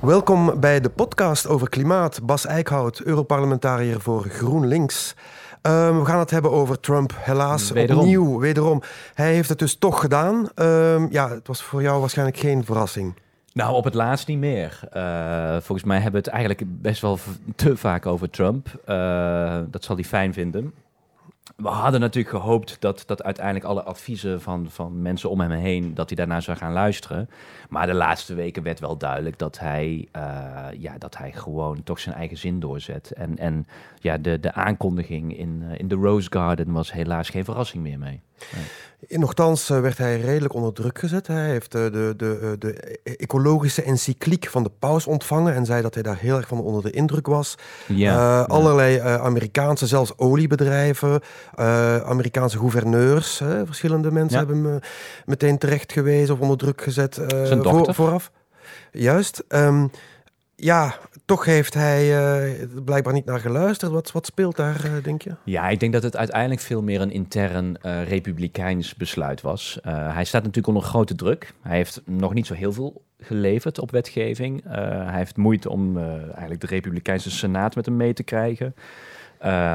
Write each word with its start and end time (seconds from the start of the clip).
Welkom 0.00 0.60
bij 0.60 0.80
de 0.80 0.88
podcast 0.88 1.46
over 1.48 1.68
klimaat. 1.68 2.22
Bas 2.22 2.46
Eickhout, 2.46 3.00
Europarlementariër 3.00 4.00
voor 4.00 4.24
GroenLinks. 4.24 5.14
Um, 5.62 5.98
we 5.98 6.04
gaan 6.04 6.18
het 6.18 6.30
hebben 6.30 6.50
over 6.50 6.80
Trump, 6.80 7.12
helaas 7.16 7.70
wederom. 7.70 8.02
opnieuw, 8.02 8.38
wederom. 8.38 8.82
Hij 9.14 9.32
heeft 9.34 9.48
het 9.48 9.58
dus 9.58 9.76
toch 9.76 10.00
gedaan. 10.00 10.48
Um, 10.54 11.08
ja, 11.10 11.28
het 11.28 11.46
was 11.46 11.62
voor 11.62 11.82
jou 11.82 12.00
waarschijnlijk 12.00 12.38
geen 12.38 12.64
verrassing. 12.64 13.14
Nou, 13.54 13.74
op 13.74 13.84
het 13.84 13.94
laatst 13.94 14.28
niet 14.28 14.38
meer. 14.38 14.80
Uh, 14.96 15.56
volgens 15.60 15.84
mij 15.84 16.00
hebben 16.00 16.22
we 16.22 16.28
het 16.28 16.36
eigenlijk 16.36 16.82
best 16.82 17.00
wel 17.00 17.18
te 17.56 17.76
vaak 17.76 18.06
over 18.06 18.30
Trump. 18.30 18.82
Uh, 18.88 19.60
dat 19.70 19.84
zal 19.84 19.94
hij 19.96 20.04
fijn 20.04 20.32
vinden 20.32 20.72
we 21.56 21.68
hadden 21.68 22.00
natuurlijk 22.00 22.36
gehoopt 22.36 22.76
dat, 22.80 23.02
dat 23.06 23.22
uiteindelijk 23.22 23.64
alle 23.64 23.82
adviezen 23.82 24.40
van, 24.40 24.66
van 24.70 25.02
mensen 25.02 25.30
om 25.30 25.40
hem 25.40 25.50
heen, 25.50 25.94
dat 25.94 26.08
hij 26.08 26.16
daarna 26.16 26.40
zou 26.40 26.56
gaan 26.56 26.72
luisteren. 26.72 27.28
Maar 27.68 27.86
de 27.86 27.94
laatste 27.94 28.34
weken 28.34 28.62
werd 28.62 28.80
wel 28.80 28.96
duidelijk 28.96 29.38
dat 29.38 29.58
hij, 29.58 30.08
uh, 30.16 30.22
ja, 30.78 30.98
dat 30.98 31.16
hij 31.16 31.32
gewoon 31.32 31.82
toch 31.82 32.00
zijn 32.00 32.14
eigen 32.14 32.36
zin 32.36 32.60
doorzet. 32.60 33.10
En, 33.10 33.38
en 33.38 33.66
ja, 33.98 34.18
de, 34.18 34.40
de 34.40 34.52
aankondiging 34.52 35.38
in, 35.38 35.62
uh, 35.62 35.78
in 35.78 35.88
de 35.88 35.94
Rose 35.94 36.28
Garden 36.30 36.72
was 36.72 36.92
helaas 36.92 37.28
geen 37.28 37.44
verrassing 37.44 37.82
meer 37.82 37.98
mee. 37.98 38.22
Nee. 38.52 38.64
Nochtans 39.08 39.70
eh, 39.70 39.80
werd 39.80 39.98
hij 39.98 40.20
redelijk 40.20 40.54
onder 40.54 40.72
druk 40.72 40.98
gezet. 40.98 41.26
Hij 41.26 41.48
heeft 41.48 41.72
de, 41.72 41.88
de, 41.92 42.14
de, 42.16 42.56
de 42.58 43.00
ecologische 43.16 43.82
encycliek 43.82 44.46
van 44.48 44.62
de 44.62 44.70
paus 44.78 45.06
ontvangen 45.06 45.54
en 45.54 45.66
zei 45.66 45.82
dat 45.82 45.94
hij 45.94 46.02
daar 46.02 46.18
heel 46.18 46.36
erg 46.36 46.48
van 46.48 46.60
onder 46.60 46.82
de 46.82 46.90
indruk 46.90 47.26
was. 47.26 47.58
Ja, 47.86 48.40
uh, 48.40 48.46
allerlei 48.46 48.98
Amerikaanse, 48.98 49.86
zelfs 49.86 50.18
oliebedrijven, 50.18 51.20
Amerikaanse 52.04 52.58
gouverneurs, 52.58 53.36
verschillende 53.64 54.10
mensen 54.10 54.38
hebben 54.38 54.62
me 54.62 54.78
meteen 55.24 55.58
terecht 55.58 55.92
gewezen 55.92 56.34
of 56.34 56.40
onder 56.40 56.58
druk 56.58 56.82
gezet 56.82 57.20
voor, 57.62 57.94
vooraf. 57.94 58.30
Juist. 58.92 59.44
Um, 59.48 59.90
ja, 60.56 60.94
toch 61.24 61.44
heeft 61.44 61.74
hij 61.74 62.02
uh, 62.46 62.66
blijkbaar 62.84 63.12
niet 63.12 63.24
naar 63.24 63.40
geluisterd. 63.40 63.92
Wat, 63.92 64.12
wat 64.12 64.26
speelt 64.26 64.56
daar, 64.56 64.84
uh, 64.84 65.02
denk 65.02 65.22
je? 65.22 65.34
Ja, 65.44 65.68
ik 65.68 65.80
denk 65.80 65.92
dat 65.92 66.02
het 66.02 66.16
uiteindelijk 66.16 66.60
veel 66.60 66.82
meer 66.82 67.00
een 67.00 67.10
intern 67.10 67.76
uh, 67.82 68.08
republikeins 68.08 68.94
besluit 68.94 69.40
was. 69.40 69.78
hij 69.82 70.24
staat 70.24 70.40
natuurlijk 70.40 70.66
onder 70.66 70.82
grote 70.82 71.14
druk. 71.14 71.52
Hij 71.62 71.76
heeft 71.76 72.02
nog 72.04 72.34
niet 72.34 72.46
zo 72.46 72.54
heel 72.54 72.72
veel 72.72 73.02
geleverd 73.18 73.78
op 73.78 73.90
wetgeving. 73.90 74.62
hij 74.68 75.16
heeft 75.16 75.36
moeite 75.36 75.70
om 75.70 75.98
eigenlijk 76.24 76.60
de 76.60 76.66
Republikeinse 76.66 77.30
Senaat 77.30 77.74
met 77.74 77.86
hem 77.86 77.96
mee 77.96 78.12
te 78.12 78.22
krijgen. 78.22 78.74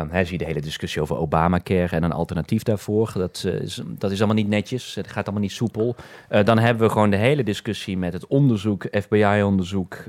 Hij 0.09 0.25
ziet 0.25 0.39
de 0.39 0.45
hele 0.45 0.61
discussie 0.61 1.01
over 1.01 1.17
Obamacare 1.17 1.95
en 1.95 2.03
een 2.03 2.11
alternatief 2.11 2.63
daarvoor. 2.63 3.11
Dat, 3.13 3.43
uh, 3.45 3.53
is, 3.53 3.81
dat 3.85 4.11
is 4.11 4.17
allemaal 4.17 4.35
niet 4.35 4.47
netjes. 4.47 4.95
Het 4.95 5.07
gaat 5.07 5.25
allemaal 5.25 5.41
niet 5.41 5.51
soepel. 5.51 5.95
Uh, 6.29 6.43
dan 6.43 6.59
hebben 6.59 6.87
we 6.87 6.93
gewoon 6.93 7.09
de 7.09 7.17
hele 7.17 7.43
discussie 7.43 7.97
met 7.97 8.13
het 8.13 8.27
onderzoek, 8.27 8.88
FBI-onderzoek 8.91 10.03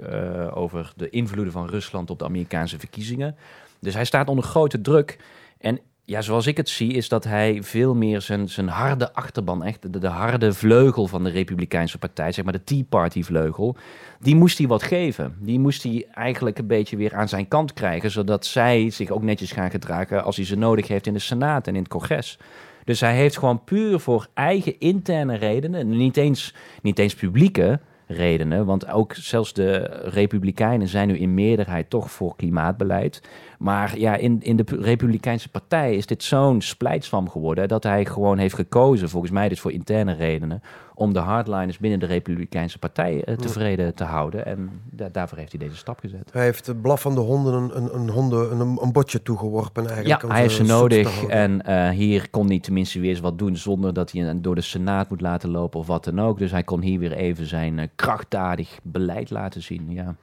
over 0.54 0.92
de 0.96 1.10
invloeden 1.10 1.52
van 1.52 1.68
Rusland 1.68 2.10
op 2.10 2.18
de 2.18 2.24
Amerikaanse 2.24 2.78
verkiezingen. 2.78 3.36
Dus 3.78 3.94
hij 3.94 4.04
staat 4.04 4.28
onder 4.28 4.44
grote 4.44 4.80
druk. 4.80 5.18
En 5.58 5.80
ja, 6.08 6.22
zoals 6.22 6.46
ik 6.46 6.56
het 6.56 6.68
zie, 6.68 6.92
is 6.92 7.08
dat 7.08 7.24
hij 7.24 7.62
veel 7.62 7.94
meer 7.94 8.20
zijn, 8.20 8.48
zijn 8.48 8.68
harde 8.68 9.12
achterban, 9.12 9.64
echt 9.64 9.92
de, 9.92 9.98
de 9.98 10.06
harde 10.08 10.52
vleugel 10.52 11.06
van 11.06 11.24
de 11.24 11.30
Republikeinse 11.30 11.98
Partij, 11.98 12.32
zeg 12.32 12.44
maar 12.44 12.52
de 12.52 12.64
Tea 12.64 12.82
Party 12.88 13.22
vleugel, 13.22 13.76
die 14.20 14.36
moest 14.36 14.58
hij 14.58 14.66
wat 14.66 14.82
geven. 14.82 15.36
Die 15.40 15.58
moest 15.58 15.82
hij 15.82 16.06
eigenlijk 16.14 16.58
een 16.58 16.66
beetje 16.66 16.96
weer 16.96 17.14
aan 17.14 17.28
zijn 17.28 17.48
kant 17.48 17.72
krijgen, 17.72 18.10
zodat 18.10 18.46
zij 18.46 18.90
zich 18.90 19.10
ook 19.10 19.22
netjes 19.22 19.52
gaan 19.52 19.70
gedragen 19.70 20.24
als 20.24 20.36
hij 20.36 20.44
ze 20.44 20.56
nodig 20.56 20.88
heeft 20.88 21.06
in 21.06 21.12
de 21.12 21.18
Senaat 21.18 21.66
en 21.66 21.74
in 21.74 21.82
het 21.82 21.90
congres. 21.90 22.38
Dus 22.84 23.00
hij 23.00 23.14
heeft 23.14 23.38
gewoon 23.38 23.64
puur 23.64 24.00
voor 24.00 24.26
eigen 24.34 24.78
interne 24.78 25.36
redenen, 25.36 25.88
niet 25.88 26.16
eens, 26.16 26.54
niet 26.82 26.98
eens 26.98 27.14
publieke, 27.14 27.80
redenen. 28.08 28.66
Want 28.66 28.90
ook 28.90 29.14
zelfs 29.14 29.52
de 29.52 29.76
Republikeinen 30.04 30.88
zijn 30.88 31.08
nu 31.08 31.18
in 31.18 31.34
meerderheid 31.34 31.90
toch 31.90 32.10
voor 32.10 32.36
klimaatbeleid. 32.36 33.22
Maar 33.58 33.98
ja, 33.98 34.16
in, 34.16 34.40
in 34.42 34.56
de 34.56 34.64
Republikeinse 34.80 35.48
Partij 35.48 35.94
is 35.94 36.06
dit 36.06 36.22
zo'n 36.22 36.60
splijtswam 36.60 37.28
geworden 37.28 37.68
dat 37.68 37.82
hij 37.82 38.04
gewoon 38.04 38.38
heeft 38.38 38.54
gekozen, 38.54 39.08
volgens 39.08 39.32
mij 39.32 39.48
dus 39.48 39.60
voor 39.60 39.72
interne 39.72 40.12
redenen, 40.14 40.62
om 40.98 41.12
de 41.12 41.18
hardliners 41.18 41.78
binnen 41.78 41.98
de 41.98 42.06
Republikeinse 42.06 42.78
Partij 42.78 43.28
uh, 43.28 43.36
tevreden 43.36 43.94
te 43.94 44.04
houden. 44.04 44.46
En 44.46 44.70
daarvoor 45.12 45.38
heeft 45.38 45.52
hij 45.52 45.60
deze 45.60 45.76
stap 45.76 45.98
gezet. 45.98 46.32
Hij 46.32 46.42
heeft 46.44 46.64
de 46.64 46.74
blaffende 46.74 47.20
honden 47.20 47.54
een, 47.54 47.76
een, 47.76 47.94
een, 47.94 48.08
honden, 48.08 48.60
een, 48.60 48.78
een 48.80 48.92
botje 48.92 49.22
toegeworpen 49.22 49.86
eigenlijk. 49.86 50.22
Ja, 50.22 50.28
hij 50.28 50.40
heeft 50.40 50.54
ze 50.54 50.62
nodig. 50.62 51.24
En 51.24 51.62
uh, 51.68 51.88
hier 51.88 52.30
kon 52.30 52.46
hij 52.46 52.60
tenminste 52.60 53.00
weer 53.00 53.10
eens 53.10 53.20
wat 53.20 53.38
doen 53.38 53.56
zonder 53.56 53.94
dat 53.94 54.12
hij 54.12 54.40
door 54.40 54.54
de 54.54 54.60
Senaat 54.60 55.10
moet 55.10 55.20
laten 55.20 55.50
lopen 55.50 55.80
of 55.80 55.86
wat 55.86 56.04
dan 56.04 56.20
ook. 56.20 56.38
Dus 56.38 56.50
hij 56.50 56.62
kon 56.62 56.80
hier 56.80 56.98
weer 56.98 57.12
even 57.12 57.46
zijn 57.46 57.78
uh, 57.78 57.84
krachtdadig 57.94 58.78
beleid 58.82 59.30
laten 59.30 59.62
zien. 59.62 59.86
Ja. 59.90 60.14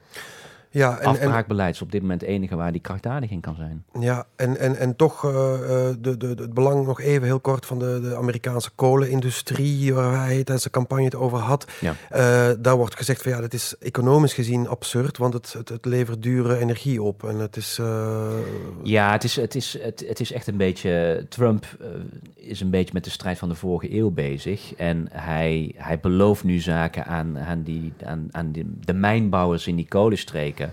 Ja, 0.76 0.98
en, 0.98 1.06
Afbraakbeleid 1.06 1.74
is 1.74 1.82
op 1.82 1.92
dit 1.92 2.00
moment 2.00 2.20
het 2.20 2.30
enige 2.30 2.56
waar 2.56 2.72
die 2.72 2.80
krachtdadig 2.80 3.30
in 3.30 3.40
kan 3.40 3.54
zijn. 3.54 3.84
Ja, 4.00 4.26
en, 4.36 4.56
en, 4.58 4.76
en 4.76 4.96
toch 4.96 5.24
uh, 5.24 5.32
de, 6.00 6.16
de, 6.16 6.26
het 6.26 6.54
belang 6.54 6.86
nog 6.86 7.00
even 7.00 7.26
heel 7.26 7.40
kort 7.40 7.66
van 7.66 7.78
de, 7.78 8.00
de 8.00 8.16
Amerikaanse 8.16 8.70
kolenindustrie, 8.74 9.94
waar 9.94 10.16
hij 10.16 10.34
tijdens 10.34 10.62
de 10.62 10.70
campagne 10.70 11.04
het 11.04 11.14
over 11.14 11.38
had. 11.38 11.66
Ja. 11.80 11.94
Uh, 12.12 12.56
daar 12.58 12.76
wordt 12.76 12.96
gezegd 12.96 13.22
van 13.22 13.32
ja, 13.32 13.40
dat 13.40 13.52
is 13.52 13.74
economisch 13.78 14.34
gezien 14.34 14.68
absurd, 14.68 15.18
want 15.18 15.32
het, 15.32 15.52
het, 15.52 15.68
het 15.68 15.84
levert 15.84 16.22
dure 16.22 16.58
energie 16.58 17.02
op. 17.02 17.24
En 17.24 17.38
het 17.38 17.56
is. 17.56 17.78
Uh... 17.80 18.26
Ja, 18.82 19.12
het 19.12 19.24
is, 19.24 19.36
het, 19.36 19.54
is, 19.54 19.78
het, 19.80 20.04
het 20.08 20.20
is 20.20 20.32
echt 20.32 20.46
een 20.46 20.56
beetje. 20.56 21.26
Trump 21.28 21.66
is 22.34 22.60
een 22.60 22.70
beetje 22.70 22.94
met 22.94 23.04
de 23.04 23.10
strijd 23.10 23.38
van 23.38 23.48
de 23.48 23.54
vorige 23.54 23.94
eeuw 23.94 24.10
bezig. 24.10 24.74
En 24.74 25.08
hij, 25.12 25.72
hij 25.76 26.00
belooft 26.00 26.44
nu 26.44 26.58
zaken 26.58 27.06
aan, 27.06 27.38
aan, 27.38 27.62
die, 27.62 27.92
aan, 28.04 28.28
aan 28.30 28.52
die, 28.52 28.66
de 28.84 28.94
mijnbouwers 28.94 29.66
in 29.66 29.76
die 29.76 29.88
kolenstreken 29.88 30.65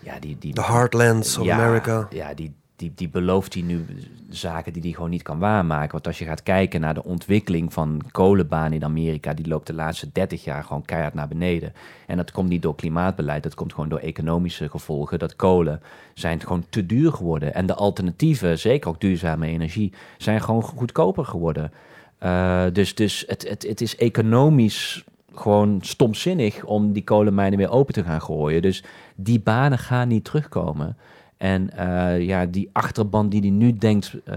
ja, 0.00 0.18
die, 0.18 0.36
die, 0.38 0.52
The 0.52 0.62
Heartlands 0.62 1.38
of 1.38 1.48
America. 1.48 2.08
Ja, 2.10 2.34
die, 2.34 2.54
die, 2.76 2.92
die 2.94 3.08
belooft 3.08 3.54
hij 3.54 3.62
nu 3.62 3.86
zaken 4.30 4.72
die 4.72 4.82
hij 4.82 4.90
gewoon 4.90 5.10
niet 5.10 5.22
kan 5.22 5.38
waarmaken. 5.38 5.92
Want 5.92 6.06
als 6.06 6.18
je 6.18 6.24
gaat 6.24 6.42
kijken 6.42 6.80
naar 6.80 6.94
de 6.94 7.04
ontwikkeling 7.04 7.72
van 7.72 8.00
kolenbaan 8.10 8.72
in 8.72 8.84
Amerika, 8.84 9.34
die 9.34 9.48
loopt 9.48 9.66
de 9.66 9.74
laatste 9.74 10.10
30 10.12 10.44
jaar 10.44 10.64
gewoon 10.64 10.84
keihard 10.84 11.14
naar 11.14 11.28
beneden. 11.28 11.72
En 12.06 12.16
dat 12.16 12.32
komt 12.32 12.48
niet 12.48 12.62
door 12.62 12.74
klimaatbeleid, 12.74 13.42
dat 13.42 13.54
komt 13.54 13.72
gewoon 13.72 13.88
door 13.88 13.98
economische 13.98 14.68
gevolgen. 14.68 15.18
Dat 15.18 15.36
kolen 15.36 15.82
zijn 16.14 16.40
gewoon 16.40 16.66
te 16.68 16.86
duur 16.86 17.12
geworden. 17.12 17.54
En 17.54 17.66
de 17.66 17.74
alternatieven, 17.74 18.58
zeker 18.58 18.88
ook 18.88 19.00
duurzame 19.00 19.46
energie, 19.46 19.92
zijn 20.18 20.42
gewoon 20.42 20.62
goedkoper 20.62 21.24
geworden. 21.24 21.72
Uh, 22.22 22.64
dus 22.72 22.94
dus 22.94 23.24
het, 23.26 23.48
het, 23.48 23.62
het 23.62 23.80
is 23.80 23.96
economisch 23.96 25.04
gewoon 25.40 25.78
stomzinnig 25.82 26.64
om 26.64 26.92
die 26.92 27.04
kolenmijnen 27.04 27.58
weer 27.58 27.70
open 27.70 27.94
te 27.94 28.02
gaan 28.02 28.22
gooien. 28.22 28.62
Dus 28.62 28.84
die 29.14 29.40
banen 29.40 29.78
gaan 29.78 30.08
niet 30.08 30.24
terugkomen. 30.24 30.96
En 31.36 31.70
uh, 31.78 32.20
ja, 32.20 32.46
die 32.46 32.70
achterban 32.72 33.28
die 33.28 33.40
hij 33.40 33.50
nu 33.50 33.72
denkt 33.72 34.14
uh, 34.14 34.34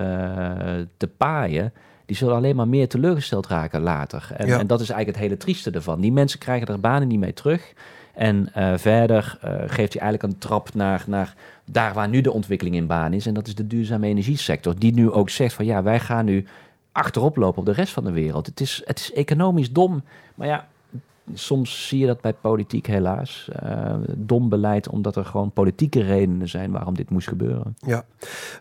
te 0.97 1.07
paaien, 1.17 1.73
die 2.05 2.15
zullen 2.15 2.35
alleen 2.35 2.55
maar 2.55 2.67
meer 2.67 2.87
teleurgesteld 2.87 3.47
raken 3.47 3.81
later. 3.81 4.27
En, 4.37 4.47
en, 4.47 4.67
dat 4.67 4.81
is 4.81 4.89
eigenlijk 4.89 5.07
het 5.07 5.27
hele 5.27 5.37
trieste 5.37 5.71
ervan. 5.71 6.01
Die 6.01 6.11
mensen 6.11 6.39
krijgen 6.39 6.67
er 6.67 6.79
banen 6.79 7.07
niet 7.07 7.19
mee 7.19 7.33
terug. 7.33 7.73
En 8.13 8.49
uh, 8.57 8.73
verder 8.77 9.37
geeft 9.67 9.93
hij 9.93 10.01
eigenlijk 10.01 10.23
een 10.23 10.37
trap 10.37 10.73
naar, 10.73 11.03
naar 11.07 11.35
daar 11.65 11.93
waar 11.93 12.09
nu 12.09 12.21
de 12.21 12.31
ontwikkeling 12.31 12.75
in 12.75 12.87
baan 12.87 13.13
is. 13.13 13.25
En 13.25 13.33
dat 13.33 13.47
is 13.47 13.55
de 13.55 13.67
duurzame 13.67 14.07
energiesector. 14.07 14.79
Die 14.79 14.93
nu 14.93 15.11
ook 15.11 15.29
zegt 15.29 15.53
van 15.53 15.65
ja, 15.65 15.83
wij 15.83 15.99
gaan 15.99 16.25
nu 16.25 16.45
achterop 16.91 17.35
lopen 17.35 17.59
op 17.59 17.65
de 17.65 17.71
rest 17.71 17.93
van 17.93 18.03
de 18.03 18.11
wereld. 18.11 18.45
Het 18.45 18.59
is, 18.59 18.81
het 18.85 18.99
is 18.99 19.13
economisch 19.13 19.71
dom. 19.71 20.03
Maar 20.35 20.47
ja, 20.47 20.67
soms 21.33 21.87
zie 21.87 21.99
je 21.99 22.05
dat 22.05 22.21
bij 22.21 22.33
politiek 22.33 22.87
helaas. 22.87 23.49
Uh, 23.63 23.93
dom 24.17 24.49
beleid, 24.49 24.89
omdat 24.89 25.15
er 25.15 25.25
gewoon 25.25 25.51
politieke 25.51 26.01
redenen 26.01 26.49
zijn 26.49 26.71
waarom 26.71 26.95
dit 26.95 27.09
moest 27.09 27.27
gebeuren. 27.27 27.75
Ja, 27.79 28.05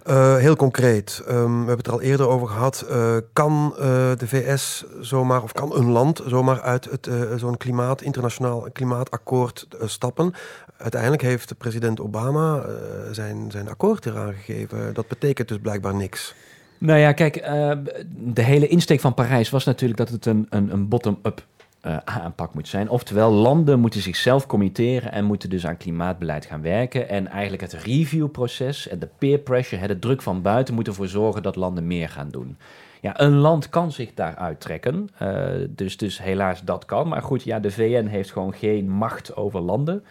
uh, 0.07 0.37
heel 0.37 0.57
concreet. 0.57 1.23
Um, 1.29 1.35
we 1.35 1.57
hebben 1.57 1.77
het 1.77 1.87
er 1.87 1.93
al 1.93 2.01
eerder 2.01 2.29
over 2.29 2.49
gehad. 2.49 2.87
Uh, 2.91 3.17
kan 3.33 3.75
de 4.19 4.27
VS 4.27 4.85
zomaar, 5.01 5.43
of 5.43 5.53
kan 5.53 5.77
een 5.77 5.91
land 5.91 6.23
zomaar 6.27 6.61
uit 6.61 6.85
het, 6.91 7.11
zo'n 7.37 7.57
klimaat, 7.57 8.03
internationaal 8.03 8.69
klimaatakkoord 8.73 9.67
stappen? 9.81 10.33
Uiteindelijk 10.77 11.23
heeft 11.23 11.59
president 11.59 12.01
Obama 12.01 12.65
zijn, 13.13 13.51
zijn 13.51 13.69
akkoord 13.69 14.07
eraan 14.07 14.33
gegeven. 14.33 14.95
Dat 14.95 15.09
betekent 15.09 15.49
dus 15.49 15.59
blijkbaar 15.59 15.95
niks. 15.95 16.35
Nou 16.79 16.99
ja, 16.99 17.13
kijk, 17.13 17.35
de 18.17 18.43
hele 18.43 18.67
insteek 18.67 19.01
van 19.01 19.15
Parijs 19.15 19.51
was 19.51 19.65
natuurlijk 19.65 19.99
dat 19.99 20.09
het 20.09 20.27
een, 20.27 20.47
een, 20.49 20.73
een 20.73 20.89
bottom-up 20.89 21.45
uh, 21.87 21.97
aanpak 22.05 22.55
moet 22.55 22.69
zijn. 22.69 22.89
Oftewel, 22.89 23.31
landen 23.31 23.81
moeten 23.81 24.01
zichzelf 24.01 24.47
committeren 24.47 25.13
en 25.13 25.25
moeten 25.25 25.51
dus 25.51 25.67
aan 25.67 25.77
klimaatbeleid 25.77 26.47
gaan 26.47 26.63
werken. 26.63 27.09
En 27.09 27.29
eigenlijk 27.29 27.63
het 27.63 27.73
reviewproces 27.73 28.89
en 28.89 28.99
de 28.99 29.09
peer 29.19 29.39
pressure, 29.39 29.87
de 29.87 29.99
druk 29.99 30.23
van 30.23 30.43
buiten, 30.43 30.75
moet 30.75 30.87
ervoor 30.87 31.09
zorgen 31.09 31.43
dat 31.43 31.57
landen 31.57 31.87
meer 31.87 32.09
gaan 32.09 32.29
doen. 32.29 32.57
Ja, 33.01 33.21
een 33.21 33.35
land 33.35 33.69
kan 33.69 33.93
zich 33.93 34.15
daaruit 34.15 34.61
trekken. 34.61 35.09
Uh, 35.23 35.45
dus, 35.69 35.97
dus 35.97 36.23
helaas 36.23 36.63
dat 36.63 36.85
kan. 36.85 37.09
Maar 37.09 37.23
goed, 37.23 37.43
ja, 37.43 37.61
de 37.61 37.71
VN 37.71 38.07
heeft 38.07 38.33
gewoon 38.33 38.55
geen 38.55 38.91
macht 38.91 39.37
over 39.37 39.61
landen. 39.61 40.05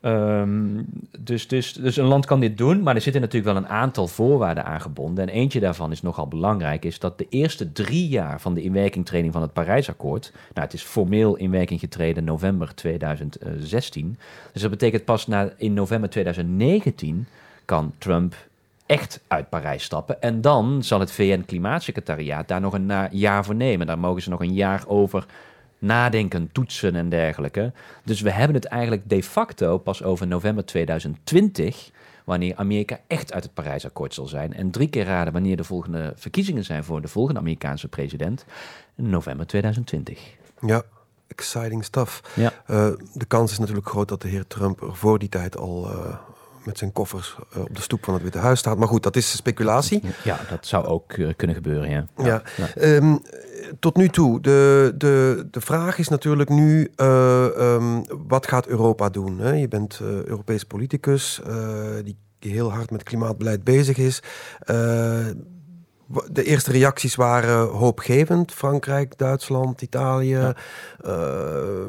Ehm, 0.00 0.82
dus, 1.18 1.48
dus, 1.48 1.72
dus 1.72 1.96
een 1.96 2.04
land 2.04 2.26
kan 2.26 2.40
dit 2.40 2.58
doen, 2.58 2.82
maar 2.82 2.94
er 2.94 3.00
zitten 3.00 3.20
natuurlijk 3.20 3.52
wel 3.52 3.62
een 3.62 3.68
aantal 3.68 4.06
voorwaarden 4.06 4.64
aan 4.64 4.80
gebonden. 4.80 5.28
En 5.28 5.34
eentje 5.34 5.60
daarvan 5.60 5.90
is 5.90 6.02
nogal 6.02 6.28
belangrijk, 6.28 6.84
is 6.84 6.98
dat 6.98 7.18
de 7.18 7.26
eerste 7.28 7.72
drie 7.72 8.08
jaar 8.08 8.40
van 8.40 8.54
de 8.54 8.62
inwerkingtreding 8.62 9.32
van 9.32 9.42
het 9.42 9.52
Parijsakkoord, 9.52 10.32
nou 10.54 10.66
het 10.66 10.74
is 10.74 10.82
formeel 10.82 11.36
in 11.36 11.50
werking 11.50 11.80
getreden 11.80 12.24
november 12.24 12.74
2016, 12.74 14.18
dus 14.52 14.62
dat 14.62 14.70
betekent 14.70 15.04
pas 15.04 15.26
na, 15.26 15.50
in 15.56 15.74
november 15.74 16.10
2019 16.10 17.26
kan 17.64 17.92
Trump 17.98 18.34
echt 18.86 19.20
uit 19.26 19.48
Parijs 19.48 19.82
stappen. 19.82 20.22
En 20.22 20.40
dan 20.40 20.82
zal 20.82 21.00
het 21.00 21.12
VN-klimaatsecretariaat 21.12 22.48
daar 22.48 22.60
nog 22.60 22.72
een 22.72 22.92
jaar 23.10 23.44
voor 23.44 23.54
nemen. 23.54 23.86
Daar 23.86 23.98
mogen 23.98 24.22
ze 24.22 24.30
nog 24.30 24.40
een 24.40 24.54
jaar 24.54 24.84
over 24.86 25.26
nadenken, 25.78 26.52
toetsen 26.52 26.96
en 26.96 27.08
dergelijke. 27.08 27.72
Dus 28.04 28.20
we 28.20 28.30
hebben 28.30 28.56
het 28.56 28.64
eigenlijk 28.64 29.08
de 29.08 29.22
facto 29.22 29.78
pas 29.78 30.02
over 30.02 30.26
november 30.26 30.64
2020, 30.64 31.90
wanneer 32.24 32.56
Amerika 32.56 33.00
echt 33.06 33.32
uit 33.32 33.42
het 33.42 33.54
Parijsakkoord 33.54 34.14
zal 34.14 34.26
zijn. 34.26 34.54
En 34.54 34.70
drie 34.70 34.88
keer 34.88 35.04
raden 35.04 35.32
wanneer 35.32 35.56
de 35.56 35.64
volgende 35.64 36.12
verkiezingen 36.16 36.64
zijn 36.64 36.84
voor 36.84 37.00
de 37.00 37.08
volgende 37.08 37.40
Amerikaanse 37.40 37.88
president. 37.88 38.44
November 38.94 39.46
2020. 39.46 40.36
Ja, 40.60 40.82
exciting 41.26 41.84
stuff. 41.84 42.22
Ja. 42.34 42.52
Uh, 42.70 42.90
de 43.14 43.24
kans 43.24 43.52
is 43.52 43.58
natuurlijk 43.58 43.88
groot 43.88 44.08
dat 44.08 44.22
de 44.22 44.28
heer 44.28 44.46
Trump 44.46 44.82
er 44.82 44.96
voor 44.96 45.18
die 45.18 45.28
tijd 45.28 45.56
al 45.56 45.90
uh, 45.90 46.14
met 46.68 46.78
zijn 46.78 46.92
koffers 46.92 47.36
uh, 47.56 47.62
op 47.62 47.74
de 47.76 47.82
stoep 47.82 48.04
van 48.04 48.14
het 48.14 48.22
Witte 48.22 48.38
Huis 48.38 48.58
staat. 48.58 48.78
Maar 48.78 48.88
goed, 48.88 49.02
dat 49.02 49.16
is 49.16 49.36
speculatie. 49.36 50.02
Ja, 50.24 50.40
dat 50.50 50.66
zou 50.66 50.86
ook 50.86 51.14
kunnen 51.36 51.56
gebeuren, 51.56 51.90
ja. 51.90 52.06
ja. 52.16 52.42
ja. 52.56 52.96
Um, 52.96 53.22
tot 53.78 53.96
nu 53.96 54.08
toe, 54.08 54.40
de, 54.40 54.94
de, 54.96 55.46
de 55.50 55.60
vraag 55.60 55.98
is 55.98 56.08
natuurlijk 56.08 56.48
nu, 56.48 56.90
uh, 56.96 57.46
um, 57.58 58.04
wat 58.28 58.46
gaat 58.46 58.66
Europa 58.66 59.08
doen? 59.08 59.38
Hè? 59.38 59.52
Je 59.52 59.68
bent 59.68 60.00
uh, 60.02 60.08
Europees 60.08 60.64
politicus 60.64 61.40
uh, 61.46 61.54
die 62.04 62.16
heel 62.38 62.72
hard 62.72 62.90
met 62.90 63.02
klimaatbeleid 63.02 63.64
bezig 63.64 63.96
is 63.96 64.22
de 66.38 66.44
eerste 66.44 66.72
reacties 66.72 67.14
waren 67.14 67.68
hoopgevend. 67.68 68.52
Frankrijk, 68.52 69.18
Duitsland, 69.18 69.82
Italië. 69.82 70.28
Ja. 70.28 70.56
Uh, 71.06 71.12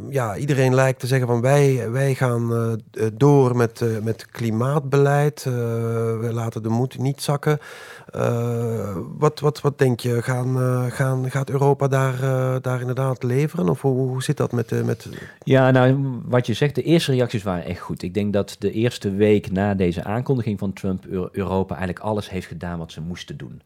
ja. 0.10 0.36
iedereen 0.36 0.76
lijkt 0.76 1.00
te 1.00 1.08
zeggen 1.08 1.28
van 1.28 1.42
wij, 1.42 1.92
wij 1.92 2.16
gaan 2.16 2.52
uh, 2.52 3.08
door 3.14 3.56
met, 3.56 3.82
uh, 3.82 4.00
met 4.00 4.26
klimaatbeleid. 4.26 5.44
we 5.44 6.30
laten 6.32 6.64
de 6.64 6.70
moed 6.70 6.98
niet 6.98 7.22
zakken. 7.22 7.60
wat, 9.18 9.40
wat, 9.40 9.62
wat 9.62 9.78
denk 9.78 10.00
je? 10.00 10.22
Gaan, 10.22 10.92
gaan, 10.92 11.32
gaat 11.32 11.50
Europa 11.50 11.88
daar, 11.88 12.20
daar 12.62 12.80
inderdaad 12.80 13.24
leveren? 13.24 13.70
Of 13.70 13.82
hoe, 13.82 14.08
hoe 14.08 14.24
zit 14.24 14.38
dat 14.38 14.52
met, 14.52 14.86
met... 14.86 15.08
Ja, 15.44 15.72
nou, 15.72 16.20
wat 16.26 16.48
je 16.48 16.54
zegt, 16.54 16.76
de 16.76 16.84
eerste 16.84 17.12
reacties 17.12 17.44
waren 17.44 17.66
echt 17.66 17.80
goed. 17.82 18.04
Ik 18.04 18.14
denk 18.14 18.34
dat 18.34 18.56
de 18.60 18.72
eerste 18.72 19.12
week 19.12 19.52
na 19.52 19.74
deze 19.74 20.04
aankondiging 20.04 20.60
van 20.60 20.74
Trump... 20.74 21.06
Europa 21.32 21.76
eigenlijk 21.76 22.06
alles 22.06 22.30
heeft 22.30 22.48
gedaan 22.48 22.80
wat 22.80 22.92
ze 22.92 23.02
moesten 23.02 23.38
doen. 23.38 23.62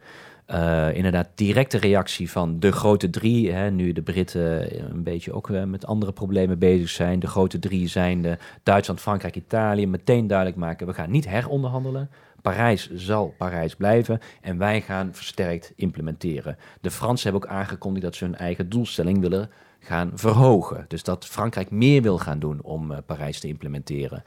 Uh, 0.48 0.96
inderdaad, 0.96 1.30
directe 1.36 1.78
reactie 1.78 2.32
van 2.32 2.60
de 2.60 2.72
grote 2.72 3.10
drie. 3.10 3.52
Hè, 3.52 3.72
nu 3.72 3.94
de 3.94 4.02
Britten 4.02 4.76
een 4.92 5.04
beetje 5.04 5.34
ook 5.34 5.50
uh, 5.50 5.64
met 5.64 5.86
andere 5.86 6.12
problemen 6.12 6.60
bezig 6.60 6.90
zijn. 6.90 7.20
De 7.20 7.28
grote 7.28 7.60
drie 7.60 7.88
zijn 7.88 8.22
de 8.22 8.38
Duitsland, 8.64 9.00
Frankrijk, 9.02 9.36
Italië. 9.36 9.88
Meteen 9.88 10.28
duidelijk 10.28 10.58
maken, 10.58 10.88
we 10.88 10.94
gaan 10.94 11.12
niet 11.12 11.28
heronderhandelen. 11.28 12.10
Parijs 12.42 12.94
zal 12.94 13.34
Parijs 13.38 13.76
blijven 13.76 14.20
en 14.42 14.58
wij 14.58 14.82
gaan 14.82 15.10
versterkt 15.14 15.74
implementeren. 15.76 16.58
De 16.82 16.92
Fransen 16.92 17.32
hebben 17.32 17.50
ook 17.50 17.56
aangekondigd 17.56 18.06
dat 18.06 18.16
ze 18.16 18.24
hun 18.24 18.36
eigen 18.36 18.70
doelstelling 18.70 19.20
willen 19.20 19.50
gaan 19.80 20.12
verhogen. 20.14 20.86
Dus 20.88 21.04
dat 21.04 21.26
Frankrijk 21.26 21.72
meer 21.72 22.02
wil 22.02 22.18
gaan 22.18 22.40
doen 22.40 22.62
om 22.62 22.94
Parijs 23.06 23.40
te 23.40 23.48
implementeren. 23.48 24.24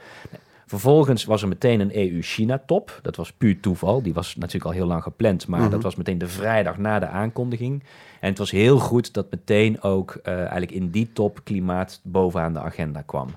Vervolgens 0.66 1.24
was 1.24 1.42
er 1.42 1.48
meteen 1.48 1.80
een 1.80 1.96
EU-China-top. 1.96 2.98
Dat 3.02 3.16
was 3.16 3.32
puur 3.32 3.60
toeval. 3.60 4.02
Die 4.02 4.14
was 4.14 4.36
natuurlijk 4.36 4.64
al 4.64 4.70
heel 4.70 4.86
lang 4.86 5.02
gepland, 5.02 5.46
maar 5.46 5.60
mhm. 5.60 5.70
dat 5.70 5.82
was 5.82 5.94
meteen 5.94 6.18
de 6.18 6.28
vrijdag 6.28 6.78
na 6.78 6.98
de 6.98 7.06
aankondiging. 7.06 7.82
En 8.20 8.28
het 8.28 8.38
was 8.38 8.50
heel 8.50 8.78
goed 8.78 9.14
dat 9.14 9.30
meteen 9.30 9.82
ook 9.82 10.20
uh, 10.22 10.34
eigenlijk 10.34 10.70
in 10.70 10.90
die 10.90 11.12
top 11.12 11.40
klimaat 11.44 12.00
bovenaan 12.02 12.52
de 12.52 12.60
agenda 12.60 13.02
kwam. 13.02 13.28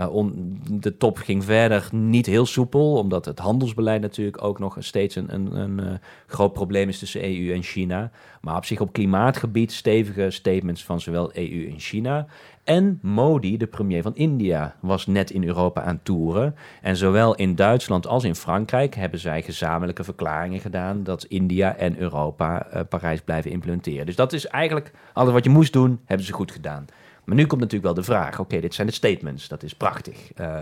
Uh, 0.00 0.24
de 0.70 0.96
top 0.96 1.16
ging 1.16 1.44
verder 1.44 1.88
niet 1.92 2.26
heel 2.26 2.46
soepel, 2.46 2.92
omdat 2.92 3.24
het 3.24 3.38
handelsbeleid 3.38 4.00
natuurlijk 4.00 4.42
ook 4.42 4.58
nog 4.58 4.76
steeds 4.78 5.14
een, 5.16 5.34
een, 5.34 5.56
een 5.56 5.78
uh, 5.80 5.92
groot 6.26 6.52
probleem 6.52 6.88
is 6.88 6.98
tussen 6.98 7.24
EU 7.24 7.52
en 7.52 7.62
China. 7.62 8.10
Maar 8.40 8.56
op 8.56 8.64
zich 8.64 8.80
op 8.80 8.92
klimaatgebied 8.92 9.72
stevige 9.72 10.30
statements 10.30 10.84
van 10.84 11.00
zowel 11.00 11.36
EU 11.36 11.68
en 11.70 11.78
China. 11.78 12.26
En 12.64 12.98
Modi, 13.02 13.56
de 13.56 13.66
premier 13.66 14.02
van 14.02 14.14
India, 14.14 14.74
was 14.80 15.06
net 15.06 15.30
in 15.30 15.44
Europa 15.44 15.82
aan 15.82 16.00
toeren. 16.02 16.54
En 16.82 16.96
zowel 16.96 17.34
in 17.34 17.54
Duitsland 17.54 18.06
als 18.06 18.24
in 18.24 18.34
Frankrijk 18.34 18.94
hebben 18.94 19.20
zij 19.20 19.42
gezamenlijke 19.42 20.04
verklaringen 20.04 20.60
gedaan 20.60 21.02
dat 21.02 21.24
India 21.24 21.76
en 21.76 21.98
Europa 21.98 22.66
uh, 22.74 22.80
Parijs 22.88 23.20
blijven 23.20 23.50
implementeren. 23.50 24.06
Dus 24.06 24.16
dat 24.16 24.32
is 24.32 24.46
eigenlijk 24.46 24.92
alles 25.12 25.32
wat 25.32 25.44
je 25.44 25.50
moest 25.50 25.72
doen, 25.72 26.00
hebben 26.04 26.26
ze 26.26 26.32
goed 26.32 26.52
gedaan. 26.52 26.86
Maar 27.28 27.36
nu 27.36 27.46
komt 27.46 27.60
natuurlijk 27.60 27.94
wel 27.94 28.04
de 28.04 28.10
vraag: 28.12 28.38
oké, 28.38 28.60
dit 28.60 28.74
zijn 28.74 28.86
de 28.86 28.92
statements, 28.92 29.48
dat 29.48 29.62
is 29.62 29.74
prachtig. 29.74 30.38
Uh, 30.40 30.60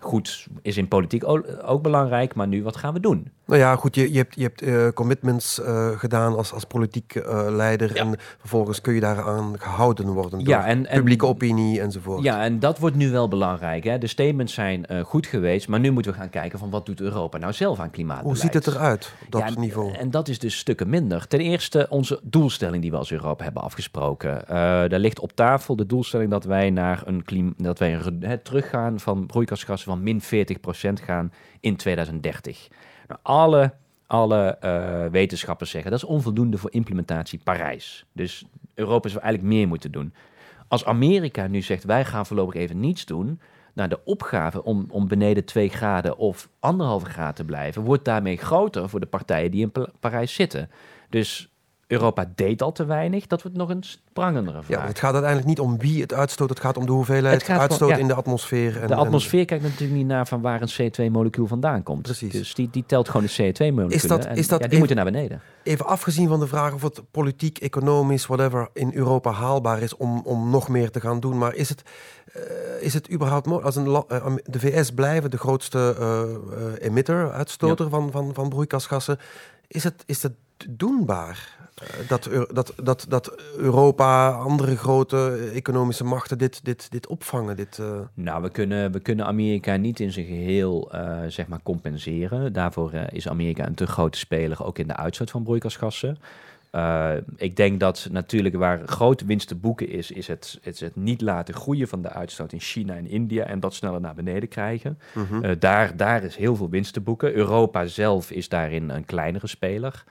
goed 0.00 0.46
is 0.62 0.76
in 0.76 0.88
politiek 0.88 1.24
ook, 1.62 1.82
belangrijk, 1.82 2.34
maar 2.34 2.48
nu 2.48 2.62
wat 2.62 2.76
gaan 2.76 2.94
we 2.94 3.00
doen? 3.00 3.30
Nou 3.46 3.62
ja, 3.62 3.76
goed, 3.76 3.94
je, 3.94 4.12
je 4.12 4.18
hebt, 4.18 4.34
je 4.34 4.42
hebt 4.42 4.62
uh, 4.62 4.88
commitments 4.88 5.58
uh, 5.58 5.88
gedaan 5.98 6.36
als, 6.36 6.52
als 6.52 6.64
politiek 6.64 7.14
uh, 7.14 7.46
leider 7.48 7.96
en 7.96 8.14
vervolgens 8.38 8.80
kun 8.80 8.94
je 8.94 9.00
daaraan 9.00 9.54
gehouden 9.58 10.08
worden 10.08 10.38
door 10.38 10.48
ja, 10.48 10.66
en, 10.66 10.86
en, 10.86 10.96
publieke 10.96 11.26
opinie 11.26 11.80
enzovoort. 11.80 12.22
Ja, 12.22 12.42
en 12.42 12.58
dat 12.58 12.78
wordt 12.78 12.96
nu 12.96 13.10
wel 13.10 13.28
belangrijk. 13.28 13.84
Hè? 13.84 13.98
De 13.98 14.06
statements 14.06 14.54
zijn 14.54 14.86
goed 15.04 15.26
geweest, 15.26 15.68
maar 15.68 15.80
nu 15.80 15.90
moeten 15.90 16.12
we 16.12 16.18
gaan 16.18 16.30
kijken 16.30 16.58
van 16.58 16.70
wat 16.70 16.86
doet 16.86 17.00
Europa 17.00 17.38
nou 17.38 17.52
zelf 17.52 17.80
aan 17.80 17.90
klimaatbeleid. 17.90 18.40
Hoe 18.40 18.50
ziet 18.50 18.64
het 18.64 18.74
eruit 18.74 19.12
op 19.24 19.30
dat 19.30 19.54
ja, 19.54 19.60
niveau? 19.60 19.92
En 19.94 20.10
dat 20.10 20.28
is 20.28 20.38
dus 20.38 20.58
stukken 20.58 20.88
minder. 20.88 21.26
Ten 21.26 21.40
eerste 21.40 21.86
onze 21.88 22.20
doelstelling 22.22 22.82
die 22.82 22.90
we 22.90 22.96
als 22.96 23.12
Europa 23.12 23.44
hebben 23.44 23.62
afgesproken. 23.62 24.42
daar 24.46 24.98
ligt 24.98 25.20
op 25.20 25.32
tafel 25.32 25.76
de 25.76 25.86
doelstelling 25.86 26.30
dat 26.30 26.44
wij 26.44 26.70
naar 26.70 27.02
een 27.04 27.24
klim 27.24 27.54
dat 27.56 27.78
wij 27.78 27.94
een, 27.94 28.40
teruggaan 28.42 29.00
van 29.00 29.26
broeikasgassen 29.26 29.89
van 29.90 30.02
min 30.02 30.22
40% 30.22 30.26
gaan 31.04 31.32
in 31.60 31.76
2030. 31.76 32.68
Nou, 33.08 33.20
alle 33.22 33.72
alle 34.10 34.58
uh, 34.64 35.06
wetenschappers 35.12 35.70
zeggen 35.70 35.90
dat 35.90 36.02
is 36.02 36.08
onvoldoende 36.08 36.58
voor 36.58 36.72
implementatie 36.72 37.40
Parijs. 37.44 38.04
Dus 38.12 38.44
Europa 38.74 39.08
zou 39.08 39.22
eigenlijk 39.22 39.54
meer 39.54 39.68
moeten 39.68 39.92
doen. 39.92 40.14
Als 40.68 40.84
Amerika 40.84 41.46
nu 41.46 41.62
zegt 41.62 41.84
wij 41.84 42.04
gaan 42.04 42.26
voorlopig 42.26 42.54
even 42.54 42.80
niets 42.80 43.04
doen, 43.04 43.40
nou, 43.74 43.88
de 43.88 44.04
opgave 44.04 44.64
om, 44.64 44.86
om 44.88 45.08
beneden 45.08 45.44
2 45.44 45.68
graden 45.68 46.16
of 46.16 46.48
anderhalve 46.58 47.06
graad 47.06 47.36
te 47.36 47.44
blijven, 47.44 47.82
wordt 47.82 48.04
daarmee 48.04 48.36
groter 48.36 48.88
voor 48.88 49.00
de 49.00 49.06
partijen 49.06 49.50
die 49.50 49.70
in 49.72 49.86
Parijs 50.00 50.34
zitten. 50.34 50.70
Dus 51.08 51.49
Europa 51.90 52.32
deed 52.34 52.62
al 52.62 52.72
te 52.72 52.84
weinig. 52.84 53.26
Dat 53.26 53.42
wordt 53.42 53.56
nog 53.56 53.68
een 53.68 53.82
sprangendere 53.82 54.62
vraag. 54.62 54.80
Ja, 54.80 54.86
het 54.86 54.98
gaat 54.98 55.12
uiteindelijk 55.12 55.48
niet 55.48 55.60
om 55.60 55.78
wie 55.78 56.00
het 56.00 56.12
uitstoot. 56.12 56.48
Het 56.48 56.60
gaat 56.60 56.76
om 56.76 56.86
de 56.86 56.92
hoeveelheid 56.92 57.48
uitstoot 57.48 57.98
in 57.98 58.06
de 58.06 58.14
atmosfeer. 58.14 58.80
En, 58.80 58.88
de 58.88 58.94
atmosfeer 58.94 59.44
kijkt 59.44 59.62
natuurlijk 59.62 59.92
niet 59.92 60.06
naar 60.06 60.26
van 60.26 60.40
waar 60.40 60.62
een 60.62 60.70
CO2-molecuul 60.70 61.46
vandaan 61.46 61.82
komt. 61.82 62.02
Precies. 62.02 62.32
Dus 62.32 62.54
die, 62.54 62.68
die 62.70 62.84
telt 62.86 63.08
gewoon 63.08 63.26
de 63.26 63.32
CO2-moleculen. 63.32 63.90
Is 63.90 64.02
dat, 64.02 64.28
is 64.34 64.48
dat 64.48 64.58
die 64.58 64.66
even, 64.66 64.78
moeten 64.78 64.96
naar 64.96 65.04
beneden. 65.04 65.40
Even 65.62 65.86
afgezien 65.86 66.28
van 66.28 66.40
de 66.40 66.46
vraag 66.46 66.74
of 66.74 66.82
het 66.82 67.02
politiek, 67.10 67.58
economisch, 67.58 68.26
whatever, 68.26 68.68
in 68.72 68.90
Europa 68.94 69.30
haalbaar 69.30 69.82
is 69.82 69.96
om, 69.96 70.20
om 70.24 70.50
nog 70.50 70.68
meer 70.68 70.90
te 70.90 71.00
gaan 71.00 71.20
doen. 71.20 71.38
Maar 71.38 71.54
is 71.54 71.68
het, 71.68 71.82
uh, 72.36 72.42
is 72.80 72.94
het 72.94 73.12
überhaupt 73.12 73.46
mogelijk? 73.46 73.76
Als 73.76 73.86
een, 73.86 74.04
uh, 74.10 74.34
de 74.44 74.60
VS 74.60 74.90
blijven 74.90 75.30
de 75.30 75.38
grootste 75.38 75.96
uh, 76.00 76.86
emitter, 76.86 77.32
uitstoter 77.32 77.88
van, 77.88 78.10
van, 78.10 78.34
van 78.34 78.48
broeikasgassen. 78.48 79.18
Is 79.66 79.84
het, 79.84 80.02
is 80.06 80.22
het 80.22 80.34
doenbaar? 80.68 81.59
Dat, 82.08 82.30
dat, 82.52 82.72
dat, 82.82 83.06
dat 83.08 83.34
Europa, 83.56 84.30
andere 84.30 84.76
grote 84.76 85.50
economische 85.54 86.04
machten 86.04 86.38
dit, 86.38 86.64
dit, 86.64 86.90
dit 86.90 87.06
opvangen? 87.06 87.56
Dit, 87.56 87.78
uh... 87.80 88.00
Nou, 88.14 88.42
we 88.42 88.50
kunnen, 88.50 88.92
we 88.92 89.00
kunnen 89.00 89.26
Amerika 89.26 89.76
niet 89.76 90.00
in 90.00 90.12
zijn 90.12 90.26
geheel 90.26 90.90
uh, 90.94 91.18
zeg 91.28 91.46
maar 91.46 91.62
compenseren. 91.62 92.52
Daarvoor 92.52 92.94
uh, 92.94 93.02
is 93.10 93.28
Amerika 93.28 93.66
een 93.66 93.74
te 93.74 93.86
grote 93.86 94.18
speler, 94.18 94.64
ook 94.64 94.78
in 94.78 94.86
de 94.86 94.96
uitstoot 94.96 95.30
van 95.30 95.42
broeikasgassen. 95.42 96.18
ik 97.36 97.56
denk 97.56 97.80
dat 97.80 98.08
natuurlijk 98.10 98.54
waar 98.54 98.80
grote 98.86 99.24
winst 99.24 99.48
te 99.48 99.54
boeken 99.54 99.88
is, 99.88 100.10
is 100.10 100.26
het, 100.26 100.58
het, 100.62 100.80
het, 100.80 100.96
niet 100.96 101.20
laten 101.20 101.54
groeien 101.54 101.88
van 101.88 102.02
de 102.02 102.10
uitstoot 102.10 102.52
in 102.52 102.60
China 102.60 102.96
en 102.96 103.06
India 103.06 103.44
en 103.44 103.60
dat 103.60 103.74
sneller 103.74 104.00
naar 104.00 104.14
beneden 104.14 104.48
krijgen. 104.48 104.98
Mm 105.14 105.26
-hmm. 105.26 105.58
daar, 105.58 105.96
daar 105.96 106.22
is 106.22 106.36
heel 106.36 106.56
veel 106.56 106.70
winst 106.70 106.92
te 106.92 107.00
boeken. 107.00 107.34
Europa 107.34 107.86
zelf 107.86 108.30
is 108.30 108.48
daarin 108.48 108.90
een 108.90 109.04
kleinere 109.04 109.46
speler. 109.46 110.04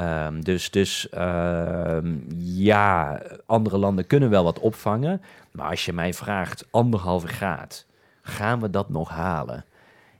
Um, 0.00 0.44
dus 0.44 0.70
dus 0.70 1.08
um, 1.14 2.26
ja, 2.38 3.22
andere 3.46 3.78
landen 3.78 4.06
kunnen 4.06 4.30
wel 4.30 4.44
wat 4.44 4.58
opvangen. 4.58 5.22
Maar 5.50 5.70
als 5.70 5.84
je 5.84 5.92
mij 5.92 6.14
vraagt, 6.14 6.66
anderhalve 6.70 7.26
graad, 7.26 7.86
gaan 8.22 8.60
we 8.60 8.70
dat 8.70 8.88
nog 8.88 9.08
halen? 9.08 9.64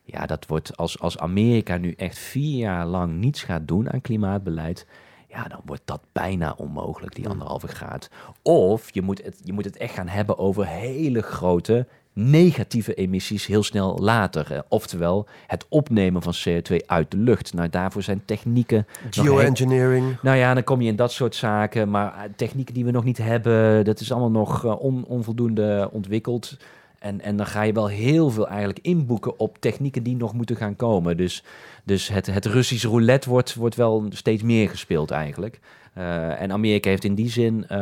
Ja, 0.05 0.27
dat 0.27 0.47
wordt 0.47 0.77
als, 0.77 1.01
als 1.01 1.19
Amerika 1.19 1.77
nu 1.77 1.93
echt 1.93 2.19
vier 2.19 2.59
jaar 2.59 2.87
lang 2.87 3.13
niets 3.13 3.43
gaat 3.43 3.69
doen 3.69 3.93
aan 3.93 4.01
klimaatbeleid. 4.01 4.87
Ja, 5.29 5.45
dan 5.45 5.61
wordt 5.65 5.83
dat 5.85 6.01
bijna 6.13 6.55
onmogelijk, 6.57 7.15
die 7.15 7.29
anderhalve 7.29 7.69
graad. 7.69 8.11
Of 8.43 8.95
je 8.95 9.03
moet, 9.03 9.25
het, 9.25 9.41
je 9.45 9.53
moet 9.53 9.65
het 9.65 9.77
echt 9.77 9.95
gaan 9.95 10.09
hebben 10.09 10.39
over 10.39 10.67
hele 10.67 11.23
grote 11.23 11.87
negatieve 12.19 12.95
emissies 12.95 13.47
heel 13.47 13.63
snel 13.63 13.99
later. 14.01 14.65
Oftewel 14.69 15.27
het 15.47 15.67
opnemen 15.69 16.23
van 16.23 16.35
CO2 16.35 16.77
uit 16.87 17.11
de 17.11 17.17
lucht. 17.17 17.55
Nou, 17.55 17.69
daarvoor 17.69 18.03
zijn 18.03 18.23
technieken. 18.25 18.87
Geoengineering. 19.11 20.17
Nou 20.23 20.37
ja, 20.37 20.55
dan 20.55 20.65
kom 20.65 20.81
je 20.81 20.89
in 20.89 20.97
dat 20.97 21.13
soort 21.13 21.35
zaken. 21.35 21.91
Maar 21.91 22.15
eh, 22.15 22.21
technieken 22.37 22.75
die 22.75 22.85
we 22.85 22.91
nog 22.91 23.05
niet 23.05 23.19
hebben, 23.19 23.85
dat 23.85 24.01
is 24.01 24.13
allemaal 24.13 24.31
nog 24.31 24.65
uh, 24.65 24.83
onvoldoende 25.09 25.89
ontwikkeld. 25.93 26.57
En, 26.99 27.21
en 27.21 27.37
dan 27.37 27.47
ga 27.47 27.63
je 27.63 27.73
wel 27.73 27.89
heel 27.89 28.31
veel 28.31 28.49
eigenlijk 28.49 28.79
inboeken 28.83 29.39
op 29.39 29.57
technieken 29.61 30.03
die 30.03 30.17
nog 30.17 30.33
moeten 30.33 30.57
gaan 30.57 30.77
komen. 30.77 31.17
Dus, 31.17 31.45
dus 31.87 32.09
het, 32.09 32.27
het 32.27 32.47
Russisch 32.47 32.85
roulette 32.85 33.29
wordt, 33.29 33.55
wordt 33.55 33.75
wel 33.75 34.07
steeds 34.09 34.43
meer 34.43 34.69
gespeeld 34.69 35.11
eigenlijk. 35.11 35.61
Uh, 35.99 36.41
en 36.41 36.53
Amerika 36.53 36.89
heeft 36.89 37.05
in 37.05 37.15
die 37.15 37.31
zin 37.31 37.67
uh, 37.73 37.79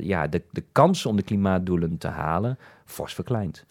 ja, 0.00 0.26
de, 0.26 0.42
de 0.50 0.64
kans 0.72 1.06
om 1.06 1.16
de 1.16 1.22
klimaatdoelen 1.22 1.98
te 1.98 2.08
halen 2.08 2.58
fors 2.86 3.14
verkleind. 3.14 3.64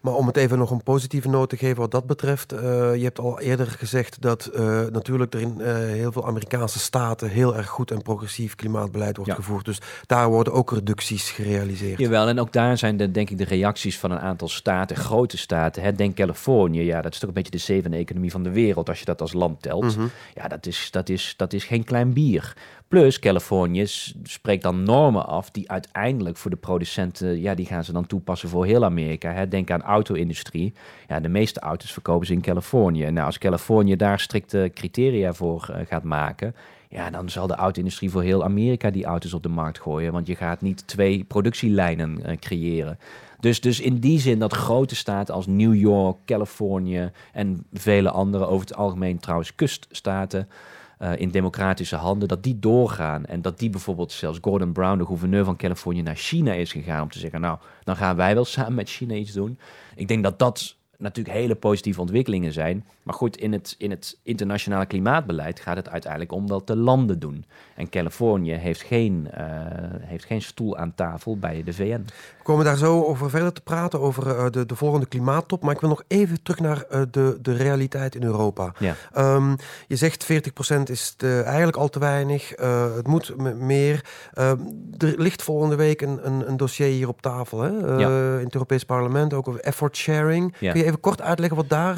Maar 0.00 0.14
om 0.14 0.26
het 0.26 0.36
even 0.36 0.58
nog 0.58 0.70
een 0.70 0.82
positieve 0.82 1.28
noot 1.28 1.48
te 1.48 1.56
geven 1.56 1.76
wat 1.76 1.90
dat 1.90 2.06
betreft. 2.06 2.52
Uh, 2.52 2.60
je 2.96 3.02
hebt 3.02 3.18
al 3.18 3.40
eerder 3.40 3.66
gezegd 3.66 4.20
dat 4.22 4.50
natuurlijk 4.92 5.34
er 5.34 5.40
in 5.40 5.60
heel 5.60 6.12
veel 6.12 6.26
Amerikaanse 6.26 6.78
staten 6.78 7.28
heel 7.28 7.56
erg 7.56 7.66
goed 7.66 7.90
en 7.90 8.02
progressief 8.02 8.54
klimaatbeleid 8.54 9.16
wordt 9.16 9.30
ja. 9.30 9.36
gevoerd. 9.36 9.64
Dus 9.64 9.80
daar 10.06 10.28
worden 10.28 10.52
ook 10.52 10.72
reducties 10.72 11.30
gerealiseerd. 11.30 11.98
Jawel, 11.98 12.28
en 12.28 12.40
ook 12.40 12.52
daar 12.52 12.78
zijn 12.78 12.96
de, 12.96 13.10
denk 13.10 13.30
ik 13.30 13.38
de 13.38 13.44
reacties 13.44 13.98
van 13.98 14.10
een 14.10 14.20
aantal 14.20 14.48
staten, 14.48 14.96
grote 14.96 15.36
staten. 15.36 15.82
Hè, 15.82 15.92
denk 15.92 16.14
Californië, 16.14 16.82
ja, 16.82 17.02
dat 17.02 17.12
is 17.12 17.18
toch 17.18 17.28
een 17.28 17.34
beetje 17.34 17.50
de 17.50 17.58
zevende 17.58 17.96
economie 17.96 18.30
van 18.30 18.42
de 18.42 18.50
wereld 18.50 18.88
als 18.88 18.98
je 18.98 19.04
dat 19.08 19.20
als 19.20 19.32
land 19.32 19.62
telt. 19.62 19.82
Mm 19.82 19.90
-hmm. 19.90 20.10
Ja, 20.34 20.48
dat 20.48 20.66
is, 20.66 20.88
dat, 20.90 21.08
is, 21.08 21.34
dat 21.36 21.52
is 21.52 21.64
geen 21.64 21.84
klein 21.84 22.12
bier. 22.12 22.56
Plus, 22.88 23.18
Californië 23.18 23.86
spreekt 24.22 24.62
dan 24.62 24.82
normen 24.82 25.26
af 25.26 25.50
die 25.50 25.70
uiteindelijk 25.70 26.36
voor 26.36 26.50
de 26.50 26.56
producenten, 26.56 27.40
ja, 27.40 27.54
die 27.54 27.66
gaan 27.66 27.84
ze 27.84 27.92
dan 27.92 28.06
toepassen 28.06 28.48
voor 28.48 28.64
heel 28.64 28.84
Amerika. 28.84 29.32
Hè. 29.32 29.48
Denk 29.48 29.70
aan 29.70 29.82
auto-industrie. 29.82 30.72
Ja, 31.08 31.20
de 31.20 31.28
meeste 31.28 31.60
auto's 31.60 31.92
verkopen 31.92 32.26
ze 32.26 32.32
in 32.32 32.40
Californië. 32.40 33.10
Nou, 33.10 33.26
als 33.26 33.38
Californië 33.38 33.96
daar 33.96 34.20
strikte 34.20 34.70
criteria 34.74 35.32
voor 35.32 35.68
uh, 35.70 35.76
gaat 35.86 36.02
maken, 36.02 36.54
ja, 36.88 37.10
dan 37.10 37.30
zal 37.30 37.46
de 37.46 37.54
auto-industrie 37.54 38.10
voor 38.10 38.22
heel 38.22 38.44
Amerika 38.44 38.90
die 38.90 39.04
auto's 39.04 39.32
op 39.32 39.42
de 39.42 39.48
markt 39.48 39.80
gooien. 39.80 40.12
Want 40.12 40.26
je 40.26 40.36
gaat 40.36 40.60
niet 40.60 40.86
twee 40.86 41.24
productielijnen 41.24 42.20
uh, 42.26 42.36
creëren. 42.36 42.98
Dus, 43.40 43.60
dus 43.60 43.80
in 43.80 43.98
die 43.98 44.18
zin 44.18 44.38
dat 44.38 44.52
grote 44.52 44.96
staten 44.96 45.34
als 45.34 45.46
New 45.46 45.74
York, 45.74 46.16
Californië 46.24 47.10
en 47.32 47.66
vele 47.72 48.10
andere, 48.10 48.46
over 48.46 48.66
het 48.66 48.76
algemeen 48.76 49.18
trouwens 49.18 49.54
kuststaten, 49.54 50.48
uh, 50.98 51.12
in 51.16 51.30
democratische 51.30 51.96
handen, 51.96 52.28
dat 52.28 52.42
die 52.42 52.58
doorgaan. 52.58 53.24
En 53.24 53.42
dat 53.42 53.58
die 53.58 53.70
bijvoorbeeld 53.70 54.12
zelfs 54.12 54.38
Gordon 54.40 54.72
Brown, 54.72 54.98
de 54.98 55.06
gouverneur 55.06 55.44
van 55.44 55.56
Californië, 55.56 56.02
naar 56.02 56.16
China 56.16 56.52
is 56.52 56.72
gegaan 56.72 57.02
om 57.02 57.10
te 57.10 57.18
zeggen, 57.18 57.40
nou, 57.40 57.58
dan 57.84 57.96
gaan 57.96 58.16
wij 58.16 58.34
wel 58.34 58.44
samen 58.44 58.74
met 58.74 58.88
China 58.88 59.14
iets 59.14 59.32
doen. 59.32 59.58
Ik 59.94 60.08
denk 60.08 60.22
dat 60.22 60.38
dat 60.38 60.76
natuurlijk 60.98 61.36
hele 61.36 61.54
positieve 61.54 62.00
ontwikkelingen 62.00 62.52
zijn. 62.52 62.84
Maar 63.02 63.14
goed, 63.14 63.36
in 63.36 63.52
het, 63.52 63.74
in 63.78 63.90
het 63.90 64.18
internationale 64.22 64.86
klimaatbeleid 64.86 65.60
gaat 65.60 65.76
het 65.76 65.88
uiteindelijk 65.88 66.32
om 66.32 66.46
wat 66.46 66.66
de 66.66 66.76
landen 66.76 67.18
doen. 67.18 67.44
En 67.74 67.88
Californië 67.88 68.52
heeft 68.52 68.82
geen, 68.82 69.28
uh, 69.38 69.44
heeft 70.00 70.24
geen 70.24 70.42
stoel 70.42 70.76
aan 70.76 70.94
tafel 70.94 71.38
bij 71.38 71.62
de 71.62 71.72
VN. 71.72 72.04
We 72.38 72.42
komen 72.42 72.64
daar 72.64 72.76
zo 72.76 73.02
over 73.04 73.30
verder 73.30 73.52
te 73.52 73.60
praten, 73.60 74.00
over 74.00 74.26
uh, 74.26 74.50
de, 74.50 74.66
de 74.66 74.74
volgende 74.74 75.06
klimaattop. 75.06 75.62
Maar 75.62 75.74
ik 75.74 75.80
wil 75.80 75.88
nog 75.88 76.02
even 76.08 76.42
terug 76.42 76.60
naar 76.60 76.84
uh, 76.90 77.02
de, 77.10 77.38
de 77.42 77.52
realiteit 77.52 78.14
in 78.14 78.22
Europa. 78.22 78.74
Ja. 78.78 78.94
Um, 79.34 79.56
je 79.86 79.96
zegt 79.96 80.26
40% 80.32 80.82
is 80.84 81.14
de, 81.16 81.42
eigenlijk 81.44 81.76
al 81.76 81.88
te 81.88 81.98
weinig. 81.98 82.48
het 82.96 83.06
moet 83.06 83.36
meer. 83.56 84.04
er 84.32 84.56
ligt 84.98 85.42
volgende 85.42 85.76
week 85.76 86.00
een, 86.00 86.26
een, 86.26 86.48
een, 86.48 86.56
dossier 86.56 86.86
hier 86.86 87.08
op 87.08 87.22
tafel 87.22 87.60
hè? 87.60 87.68
Ja. 87.96 88.38
in 88.38 88.44
het 88.44 88.54
Europees 88.54 88.84
Parlement, 88.84 89.34
ook 89.34 89.48
over 89.48 89.60
effort 89.60 89.96
sharing. 89.96 90.54
Ja. 90.58 90.72
Kun 90.72 90.80
je 90.80 90.86
even 90.88 91.00
kort 91.00 91.22
uitleggen 91.22 91.56
wat 91.56 91.68
daar 91.68 91.96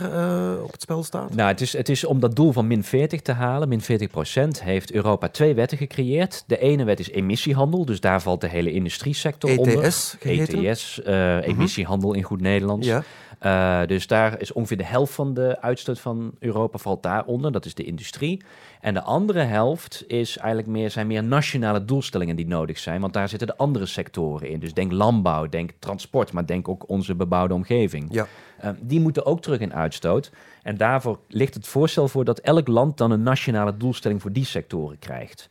op 0.63 0.73
het 0.73 0.83
spel 0.83 1.03
staat? 1.03 1.35
Nou, 1.35 1.49
het 1.49 1.61
is, 1.61 1.73
het 1.73 1.89
is 1.89 2.05
om 2.05 2.21
dat 2.21 2.37
doel 2.37 2.53
van 2.53 2.67
min 2.67 2.85
40 2.85 3.21
te 3.21 3.33
halen, 3.33 3.69
min 3.69 3.81
40 3.81 4.11
procent, 4.11 4.63
heeft 4.63 4.93
Europa 4.93 5.29
twee 5.29 5.55
wetten 5.55 5.79
gecreëerd. 5.79 6.45
De 6.47 6.59
ene 6.59 6.85
wet 6.85 7.01
is 7.01 7.11
emissiehandel, 7.11 7.85
dus 7.85 8.01
daar 8.01 8.23
valt 8.23 8.41
de 8.41 8.49
hele 8.49 8.73
industriesector 8.73 9.59
onder. 9.59 9.83
ETS? 9.83 10.17
ETS, 10.21 11.01
uh, 11.07 11.47
emissiehandel 11.47 12.15
in 12.15 12.23
goed 12.23 12.41
Nederlands. 12.41 12.87
Ja. 12.87 13.03
Uh, 13.41 13.87
dus 13.87 14.07
daar 14.07 14.41
is 14.41 14.53
ongeveer 14.53 14.77
de 14.77 14.85
helft 14.85 15.13
van 15.13 15.35
de 15.35 15.61
uitstoot 15.61 16.01
van 16.01 16.33
Europa 16.39 16.79
valt 16.79 17.03
daaronder. 17.03 17.53
Dat 17.53 17.65
is 17.65 17.75
de 17.75 17.85
industrie. 17.85 18.43
En 18.81 18.95
de 18.95 19.03
andere 19.03 19.41
helft 19.41 20.05
is 20.07 20.37
eigenlijk 20.37 20.69
meer, 20.69 20.91
zijn 20.91 21.07
meer 21.07 21.25
nationale 21.25 21.85
doelstellingen 21.85 22.37
die 22.37 22.47
nodig 22.47 22.79
zijn. 22.79 23.01
Want 23.01 23.13
daar 23.13 23.29
zitten 23.29 23.49
de 23.49 23.57
andere 23.57 23.87
sectoren 23.87 24.49
in. 24.49 24.61
Dus 24.61 24.75
denk 24.75 24.93
landbouw, 24.93 25.49
denk 25.49 25.71
transport, 25.79 26.33
maar 26.33 26.47
denk 26.47 26.69
ook 26.69 26.89
onze 26.89 27.15
bebouwde 27.15 27.55
omgeving. 27.55 28.07
Ja. 28.11 28.27
Uh, 28.65 28.71
die 28.81 29.01
moeten 29.01 29.27
ook 29.27 29.43
terug 29.43 29.59
in 29.59 29.75
uitstoot. 29.75 30.31
En 30.63 30.77
daarvoor 30.77 31.19
ligt 31.29 31.55
het 31.55 31.67
voorstel 31.67 32.09
voor 32.09 32.25
dat 32.25 32.39
elk 32.39 32.69
land 32.69 32.97
dan 32.99 33.11
een 33.11 33.23
nationale 33.23 33.77
doelstelling 33.77 34.23
voor 34.23 34.33
die 34.33 34.45
sectoren 34.45 34.99
krijgt. 34.99 35.49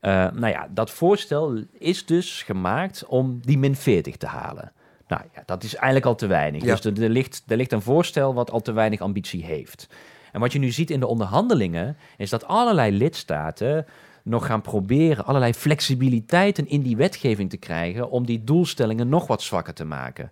Uh, 0.00 0.10
nou 0.10 0.48
ja, 0.48 0.68
dat 0.70 0.90
voorstel 0.90 1.58
is 1.72 2.06
dus 2.06 2.42
gemaakt 2.42 3.04
om 3.06 3.40
die 3.42 3.58
min 3.58 3.76
40 3.76 4.16
te 4.16 4.26
halen. 4.26 4.72
Nou 5.16 5.24
ja, 5.34 5.42
dat 5.46 5.62
is 5.62 5.74
eigenlijk 5.74 6.06
al 6.06 6.14
te 6.14 6.26
weinig. 6.26 6.64
Ja. 6.64 6.74
Dus 6.74 6.84
er, 6.84 7.02
er, 7.02 7.08
ligt, 7.08 7.42
er 7.46 7.56
ligt 7.56 7.72
een 7.72 7.82
voorstel 7.82 8.34
wat 8.34 8.50
al 8.50 8.60
te 8.60 8.72
weinig 8.72 9.00
ambitie 9.00 9.44
heeft. 9.44 9.88
En 10.32 10.40
wat 10.40 10.52
je 10.52 10.58
nu 10.58 10.70
ziet 10.70 10.90
in 10.90 11.00
de 11.00 11.06
onderhandelingen, 11.06 11.96
is 12.16 12.30
dat 12.30 12.46
allerlei 12.46 12.96
lidstaten 12.96 13.86
nog 14.22 14.46
gaan 14.46 14.60
proberen 14.60 15.24
allerlei 15.24 15.54
flexibiliteiten 15.54 16.68
in 16.68 16.82
die 16.82 16.96
wetgeving 16.96 17.50
te 17.50 17.56
krijgen 17.56 18.10
om 18.10 18.26
die 18.26 18.44
doelstellingen 18.44 19.08
nog 19.08 19.26
wat 19.26 19.42
zwakker 19.42 19.74
te 19.74 19.84
maken. 19.84 20.30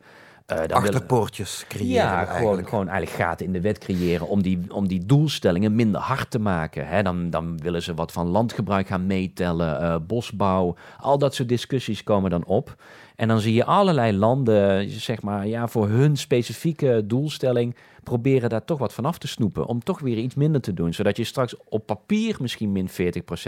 Uh, 0.53 0.77
Achterpoortjes 0.77 1.65
creëren 1.69 1.93
Ja, 1.93 2.17
eigenlijk. 2.17 2.39
gewoon, 2.39 2.69
gewoon 2.69 2.89
eigenlijk 2.89 3.23
gaten 3.23 3.47
in 3.47 3.53
de 3.53 3.61
wet 3.61 3.79
creëren 3.79 4.29
om 4.29 4.43
die, 4.43 4.59
om 4.69 4.89
die 4.89 5.07
doelstellingen 5.07 5.75
minder 5.75 6.01
hard 6.01 6.31
te 6.31 6.39
maken. 6.39 6.89
Hè, 6.89 7.03
dan, 7.03 7.31
dan 7.31 7.59
willen 7.59 7.83
ze 7.83 7.95
wat 7.95 8.13
van 8.13 8.27
landgebruik 8.27 8.87
gaan 8.87 9.07
meetellen, 9.07 9.83
uh, 9.83 9.97
bosbouw, 10.07 10.77
al 10.99 11.19
dat 11.19 11.35
soort 11.35 11.49
discussies 11.49 12.03
komen 12.03 12.31
dan 12.31 12.45
op. 12.45 12.77
En 13.17 13.29
dan 13.29 13.41
zie 13.41 13.55
je 13.55 13.65
allerlei 13.65 14.17
landen, 14.17 14.91
zeg 14.91 15.23
maar, 15.23 15.47
ja, 15.47 15.69
voor 15.69 15.89
hun 15.89 16.17
specifieke 16.17 17.03
doelstelling 17.07 17.77
proberen 18.03 18.49
daar 18.49 18.65
toch 18.65 18.79
wat 18.79 18.95
van 18.95 19.05
af 19.05 19.19
te 19.19 19.29
snoepen. 19.29 19.67
Om 19.67 19.83
toch 19.83 20.01
weer 20.01 20.17
iets 20.17 20.35
minder 20.35 20.61
te 20.61 20.75
doen. 20.75 20.95
Zodat 20.95 21.17
je 21.17 21.25
straks 21.25 21.55
op 21.69 21.87
papier 21.87 22.37
misschien 22.41 22.73
min 22.73 22.89
40% 22.89 22.93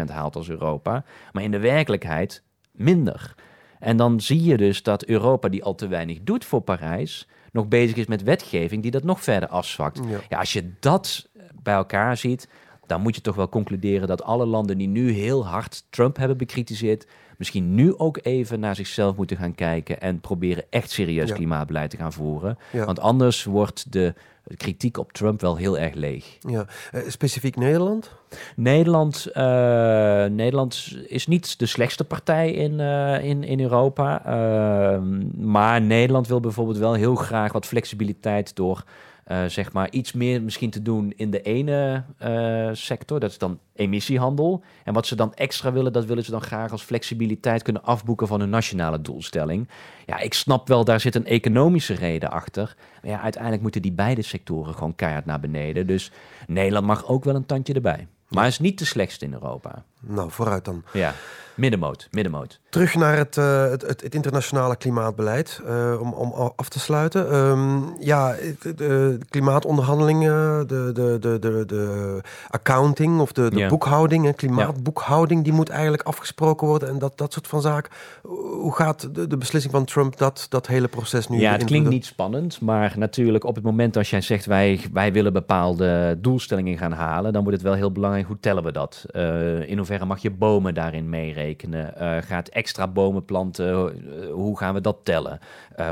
haalt 0.06 0.36
als 0.36 0.48
Europa. 0.48 1.04
Maar 1.32 1.42
in 1.42 1.50
de 1.50 1.58
werkelijkheid 1.58 2.42
minder. 2.72 3.34
En 3.82 3.96
dan 3.96 4.20
zie 4.20 4.44
je 4.44 4.56
dus 4.56 4.82
dat 4.82 5.04
Europa, 5.04 5.48
die 5.48 5.64
al 5.64 5.74
te 5.74 5.88
weinig 5.88 6.18
doet 6.22 6.44
voor 6.44 6.60
Parijs, 6.60 7.28
nog 7.52 7.68
bezig 7.68 7.96
is 7.96 8.06
met 8.06 8.22
wetgeving 8.22 8.82
die 8.82 8.90
dat 8.90 9.04
nog 9.04 9.22
verder 9.22 9.48
afzwakt. 9.48 10.00
Ja. 10.08 10.18
ja, 10.28 10.38
als 10.38 10.52
je 10.52 10.72
dat 10.80 11.28
bij 11.62 11.74
elkaar 11.74 12.16
ziet, 12.16 12.48
dan 12.86 13.00
moet 13.00 13.14
je 13.14 13.20
toch 13.20 13.34
wel 13.34 13.48
concluderen 13.48 14.08
dat 14.08 14.22
alle 14.22 14.46
landen 14.46 14.78
die 14.78 14.88
nu 14.88 15.10
heel 15.10 15.46
hard 15.46 15.84
Trump 15.90 16.16
hebben 16.16 16.36
bekritiseerd, 16.36 17.06
misschien 17.38 17.74
nu 17.74 17.96
ook 17.96 18.18
even 18.22 18.60
naar 18.60 18.76
zichzelf 18.76 19.16
moeten 19.16 19.36
gaan 19.36 19.54
kijken 19.54 20.00
en 20.00 20.20
proberen 20.20 20.64
echt 20.70 20.90
serieus 20.90 21.28
Ja. 21.28 21.34
klimaatbeleid 21.34 21.90
te 21.90 21.96
gaan 21.96 22.12
voeren. 22.12 22.58
Ja. 22.72 22.84
Want 22.84 23.00
anders 23.00 23.44
wordt 23.44 23.92
de 23.92 24.14
kritiek 24.56 24.98
op 24.98 25.12
Trump 25.12 25.40
wel 25.40 25.56
heel 25.56 25.78
erg 25.78 25.94
leeg. 25.94 26.36
Ja. 26.40 26.66
Eh, 26.90 27.00
specifiek 27.08 27.56
Nederland? 27.56 28.10
Nederland, 28.56 29.26
eh, 29.26 29.44
Nederland 30.24 30.96
is 31.06 31.26
niet 31.26 31.58
de 31.58 31.66
slechtste 31.66 32.04
partij 32.04 32.52
in, 32.52 32.80
eh, 32.80 33.24
in, 33.24 33.44
in 33.44 33.60
Europa. 33.60 34.22
Uh, 34.26 34.98
maar 35.36 35.82
Nederland 35.82 36.28
wil 36.28 36.40
bijvoorbeeld 36.40 36.78
wel 36.78 36.94
heel 36.94 37.14
graag 37.14 37.52
wat 37.52 37.66
flexibiliteit 37.66 38.56
door 38.56 38.84
uh, 39.32 39.44
zeg 39.44 39.72
maar 39.72 39.90
iets 39.90 40.12
meer 40.12 40.42
misschien 40.42 40.70
te 40.70 40.82
doen 40.82 41.12
in 41.16 41.30
de 41.30 41.42
ene 41.42 42.04
uh, 42.22 42.68
sector. 42.72 43.20
Dat 43.20 43.30
is 43.30 43.38
dan 43.38 43.58
emissiehandel. 43.74 44.62
En 44.84 44.92
wat 44.92 45.06
ze 45.06 45.14
dan 45.14 45.34
extra 45.34 45.72
willen, 45.72 45.92
dat 45.92 46.04
willen 46.04 46.24
ze 46.24 46.30
dan 46.30 46.40
graag 46.40 46.72
als 46.72 46.82
flexibiliteit 46.82 47.62
kunnen 47.62 47.84
afboeken 47.84 48.26
van 48.26 48.40
hun 48.40 48.50
nationale 48.50 49.00
doelstelling. 49.00 49.68
Ja, 50.06 50.18
ik 50.18 50.34
snap 50.34 50.68
wel, 50.68 50.84
daar 50.84 51.00
zit 51.00 51.14
een 51.14 51.26
economische 51.26 51.94
reden 51.94 52.30
achter. 52.30 52.76
Maar 53.02 53.10
ja, 53.10 53.20
uiteindelijk 53.20 53.62
moeten 53.62 53.82
die 53.82 53.92
beide 53.92 54.22
sectoren 54.22 54.74
gewoon 54.74 54.94
keihard 54.94 55.24
naar 55.24 55.40
beneden. 55.40 55.86
Dus 55.86 56.10
Nederland 56.46 56.86
mag 56.86 57.06
ook 57.06 57.24
wel 57.24 57.34
een 57.34 57.46
tandje 57.46 57.74
erbij. 57.74 58.06
Maar 58.28 58.46
is 58.46 58.58
niet 58.58 58.78
de 58.78 58.84
slechtste 58.84 59.24
in 59.24 59.32
Europa. 59.32 59.84
Nou, 60.06 60.30
vooruit 60.30 60.64
dan. 60.64 60.82
Ja, 60.92 61.14
middenmoot, 61.54 62.08
middenmoot. 62.10 62.60
Terug 62.68 62.94
naar 62.94 63.16
het, 63.16 63.36
uh, 63.36 63.62
het, 63.70 63.82
het, 63.82 64.02
het, 64.02 64.14
internationale 64.14 64.76
klimaatbeleid, 64.76 65.60
uh, 65.66 66.00
om, 66.00 66.12
om 66.12 66.52
af 66.56 66.68
te 66.68 66.80
sluiten. 66.80 67.34
Um, 67.34 67.94
ja, 68.00 68.34
de, 68.62 68.74
de 68.74 69.18
klimaatonderhandelingen, 69.30 70.66
de, 70.66 70.90
de, 70.94 71.18
de, 71.20 71.38
de, 71.38 71.64
de 71.66 72.20
accounting 72.50 73.20
of 73.20 73.32
de, 73.32 73.50
de 73.50 73.56
Ja. 73.56 73.68
boekhouding, 73.68 74.26
en 74.26 74.34
klimaatboekhouding, 74.34 75.44
die 75.44 75.52
moet 75.52 75.68
eigenlijk 75.68 76.02
afgesproken 76.02 76.66
worden 76.66 76.88
en 76.88 76.98
dat, 76.98 77.18
dat 77.18 77.32
soort 77.32 77.46
van 77.46 77.60
zaken. 77.60 77.92
Hoe 78.22 78.74
gaat 78.74 79.14
de, 79.14 79.26
de 79.26 79.36
beslissing 79.36 79.72
van 79.74 79.84
Trump 79.84 80.16
dat, 80.18 80.46
dat 80.48 80.66
hele 80.66 80.88
proces 80.88 81.28
nu 81.28 81.38
Ja, 81.38 81.52
het 81.52 81.64
klinkt 81.64 81.88
niet 81.88 82.06
spannend, 82.06 82.60
maar 82.60 82.94
natuurlijk 82.96 83.44
op 83.44 83.54
het 83.54 83.64
moment 83.64 83.96
als 83.96 84.10
jij 84.10 84.20
zegt 84.20 84.46
wij, 84.46 84.80
wij 84.92 85.12
willen 85.12 85.32
bepaalde 85.32 86.18
doelstellingen 86.20 86.78
gaan 86.78 86.92
halen, 86.92 87.32
dan 87.32 87.42
wordt 87.42 87.58
het 87.58 87.66
wel 87.66 87.76
heel 87.76 87.92
belangrijk 87.92 88.26
hoe 88.26 88.40
tellen 88.40 88.64
we 88.64 88.72
dat? 88.72 89.04
Uh, 89.12 89.68
in 89.68 89.76
hoeverre 89.76 89.91
mag 90.06 90.22
je 90.22 90.30
bomen 90.30 90.74
daarin 90.74 91.08
meerekenen? 91.08 91.94
Uh, 92.00 92.16
gaat 92.20 92.48
extra 92.48 92.88
bomen 92.88 93.24
planten, 93.24 93.94
hoe 94.30 94.58
gaan 94.58 94.74
we 94.74 94.80
dat 94.80 94.96
tellen? 95.02 95.40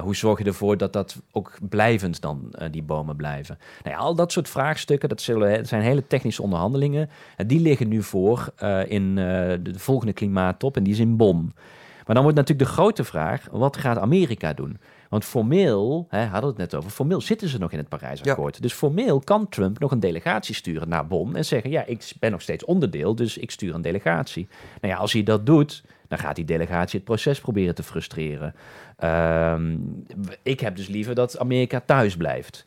hoe 0.03 0.17
zorg 0.17 0.39
je 0.39 0.45
ervoor 0.45 0.77
dat 0.77 0.93
dat 0.93 1.17
ook 1.33 1.59
blijvend 1.69 2.21
dan 2.21 2.53
die 2.71 2.83
bomen 2.83 3.17
blijven? 3.17 3.59
Nou 3.85 3.97
al 3.97 4.15
dat 4.15 4.33
soort 4.33 4.49
vraagstukken, 4.49 5.09
dat 5.09 5.21
zijn 5.63 5.83
hele 5.83 6.07
technische 6.07 6.43
onderhandelingen. 6.43 7.11
die 7.47 7.61
liggen 7.61 7.89
nu 7.89 8.03
voor 8.03 8.53
in 8.87 9.15
de 9.15 9.73
volgende 9.77 10.13
klimaattop 10.13 10.77
en 10.77 10.83
die 10.83 10.93
is 10.93 10.99
in 10.99 11.17
Bonn. 11.17 11.53
Maar 12.11 12.19
dan 12.19 12.29
wordt 12.29 12.41
natuurlijk 12.41 12.69
de 12.69 12.75
grote 12.75 13.05
vraag, 13.05 13.47
wat 13.51 13.77
gaat 13.77 13.99
Amerika 13.99 14.53
doen? 14.53 14.79
Want 15.09 15.25
formeel, 15.25 16.07
hè, 16.09 16.23
hadden 16.23 16.41
we 16.41 16.47
het 16.47 16.57
net 16.57 16.75
over, 16.75 16.91
formeel 16.91 17.21
zitten 17.21 17.49
ze 17.49 17.59
nog 17.59 17.73
in 17.73 17.79
het 17.79 17.89
Parijsakkoord. 17.89 18.63
Dus 18.63 18.73
formeel 18.73 19.21
kan 19.21 19.49
Trump 19.49 19.79
nog 19.79 19.91
een 19.91 20.01
delegatie 20.01 20.55
sturen 20.55 20.89
naar 20.89 21.07
Bonn 21.07 21.37
en 21.37 21.45
zeggen, 21.45 21.71
ja, 21.71 21.85
ik 21.85 22.13
ben 22.21 22.31
nog 22.31 22.43
steeds 22.43 22.65
onderdeel, 22.65 23.15
dus 23.15 23.39
ik 23.39 23.51
stuur 23.51 23.75
een 23.75 23.83
delegatie. 23.83 24.49
Nou 24.81 24.95
ja, 24.95 25.01
als 25.01 25.13
hij 25.13 25.23
dat 25.23 25.47
doet, 25.47 25.83
dan 26.09 26.19
gaat 26.19 26.37
die 26.37 26.45
delegatie 26.45 26.99
het 26.99 27.09
proces 27.09 27.41
proberen 27.41 27.75
te 27.75 27.83
frustreren. 27.83 28.55
Ehm, 28.97 29.77
ik 30.43 30.61
heb 30.61 30.77
dus 30.77 30.89
liever 30.89 31.15
dat 31.15 31.39
Amerika 31.39 31.83
thuis 31.87 32.17
blijft. 32.17 32.65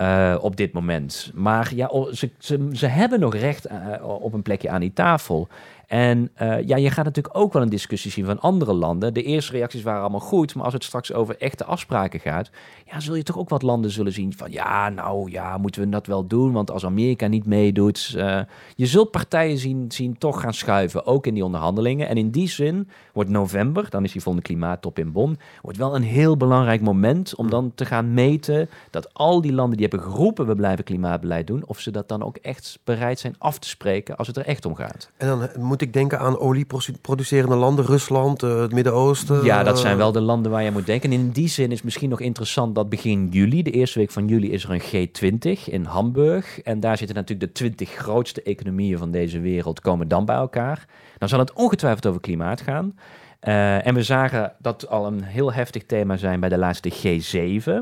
Uh, 0.00 0.36
op 0.40 0.56
dit 0.56 0.72
moment. 0.72 1.30
Maar 1.34 1.74
ja, 1.74 1.90
ze, 2.12 2.30
ze, 2.38 2.68
ze 2.72 2.86
hebben 2.86 3.20
nog 3.20 3.34
recht 3.34 3.70
uh, 3.70 4.08
op 4.08 4.32
een 4.32 4.42
plekje 4.42 4.70
aan 4.70 4.80
die 4.80 4.92
tafel. 4.92 5.48
En 5.86 6.30
uh, 6.42 6.66
ja, 6.66 6.76
je 6.76 6.90
gaat 6.90 7.04
natuurlijk 7.04 7.38
ook 7.38 7.52
wel 7.52 7.62
een 7.62 7.68
discussie 7.68 8.10
zien 8.10 8.24
van 8.24 8.40
andere 8.40 8.72
landen. 8.72 9.14
De 9.14 9.22
eerste 9.22 9.52
reacties 9.52 9.82
waren 9.82 10.00
allemaal 10.00 10.20
goed, 10.20 10.54
maar 10.54 10.64
als 10.64 10.72
het 10.72 10.84
straks 10.84 11.12
over 11.12 11.36
echte 11.38 11.64
afspraken 11.64 12.20
gaat, 12.20 12.50
ja, 12.84 13.00
zul 13.00 13.14
je 13.14 13.22
toch 13.22 13.38
ook 13.38 13.48
wat 13.48 13.62
landen 13.62 13.90
zullen 13.90 14.12
zien 14.12 14.32
van 14.36 14.52
ja, 14.52 14.88
nou 14.88 15.30
ja, 15.30 15.58
moeten 15.58 15.80
we 15.80 15.88
dat 15.88 16.06
wel 16.06 16.26
doen? 16.26 16.52
Want 16.52 16.70
als 16.70 16.84
Amerika 16.84 17.26
niet 17.26 17.46
meedoet, 17.46 18.14
uh, 18.16 18.40
je 18.74 18.86
zult 18.86 19.10
partijen 19.10 19.58
zien, 19.58 19.84
zien 19.92 20.18
toch 20.18 20.40
gaan 20.40 20.54
schuiven, 20.54 21.06
ook 21.06 21.26
in 21.26 21.34
die 21.34 21.44
onderhandelingen. 21.44 22.08
En 22.08 22.16
in 22.16 22.30
die 22.30 22.48
zin 22.48 22.88
wordt 23.12 23.30
november, 23.30 23.90
dan 23.90 24.04
is 24.04 24.12
die 24.12 24.22
volgende 24.22 24.48
klimaattop 24.48 24.98
in 24.98 25.12
Bonn, 25.12 25.38
wordt 25.62 25.78
wel 25.78 25.94
een 25.94 26.02
heel 26.02 26.36
belangrijk 26.36 26.80
moment 26.80 27.34
om 27.34 27.50
dan 27.50 27.72
te 27.74 27.84
gaan 27.84 28.14
meten 28.14 28.68
dat 28.90 29.14
al 29.14 29.40
die 29.40 29.52
landen 29.52 29.78
die 29.78 29.86
hebben 29.88 30.06
geroepen 30.12 30.46
we 30.46 30.54
blijven 30.54 30.84
klimaatbeleid 30.84 31.46
doen, 31.46 31.66
of 31.66 31.80
ze 31.80 31.90
dat 31.90 32.08
dan 32.08 32.22
ook 32.22 32.36
echt 32.36 32.78
bereid 32.84 33.18
zijn 33.18 33.34
af 33.38 33.58
te 33.58 33.68
spreken 33.68 34.16
als 34.16 34.26
het 34.26 34.36
er 34.36 34.46
echt 34.46 34.64
om 34.64 34.74
gaat. 34.74 35.10
En 35.16 35.26
dan 35.26 35.48
moet 35.58 35.75
moet 35.76 35.88
ik 35.88 35.92
denken 35.92 36.18
aan 36.18 36.38
olieproducerende 36.38 37.56
landen, 37.56 37.84
Rusland, 37.84 38.42
uh, 38.42 38.60
het 38.60 38.72
Midden-Oosten? 38.72 39.44
Ja, 39.44 39.62
dat 39.62 39.78
zijn 39.78 39.96
wel 39.96 40.12
de 40.12 40.20
landen 40.20 40.50
waar 40.50 40.62
je 40.62 40.70
moet 40.70 40.86
denken. 40.86 41.12
En 41.12 41.18
in 41.18 41.30
die 41.30 41.48
zin 41.48 41.72
is 41.72 41.82
misschien 41.82 42.08
nog 42.08 42.20
interessant 42.20 42.74
dat 42.74 42.88
begin 42.88 43.28
juli, 43.30 43.62
de 43.62 43.70
eerste 43.70 43.98
week 43.98 44.10
van 44.10 44.28
juli, 44.28 44.52
is 44.52 44.64
er 44.64 44.70
een 44.70 45.08
G20 45.08 45.64
in 45.64 45.84
Hamburg. 45.84 46.60
En 46.62 46.80
daar 46.80 46.96
zitten 46.96 47.16
natuurlijk 47.16 47.48
de 47.48 47.58
20 47.58 47.90
grootste 47.90 48.42
economieën 48.42 48.98
van 48.98 49.10
deze 49.10 49.40
wereld 49.40 49.80
komen 49.80 50.08
dan 50.08 50.24
bij 50.24 50.36
elkaar. 50.36 50.86
Dan 51.18 51.28
zal 51.28 51.38
het 51.38 51.52
ongetwijfeld 51.52 52.06
over 52.06 52.20
klimaat 52.20 52.60
gaan. 52.60 52.94
Uh, 53.42 53.86
en 53.86 53.94
we 53.94 54.02
zagen 54.02 54.52
dat 54.58 54.88
al 54.88 55.06
een 55.06 55.22
heel 55.22 55.52
heftig 55.52 55.84
thema 55.86 56.16
zijn 56.16 56.40
bij 56.40 56.48
de 56.48 56.58
laatste 56.58 56.92
G7, 56.92 57.72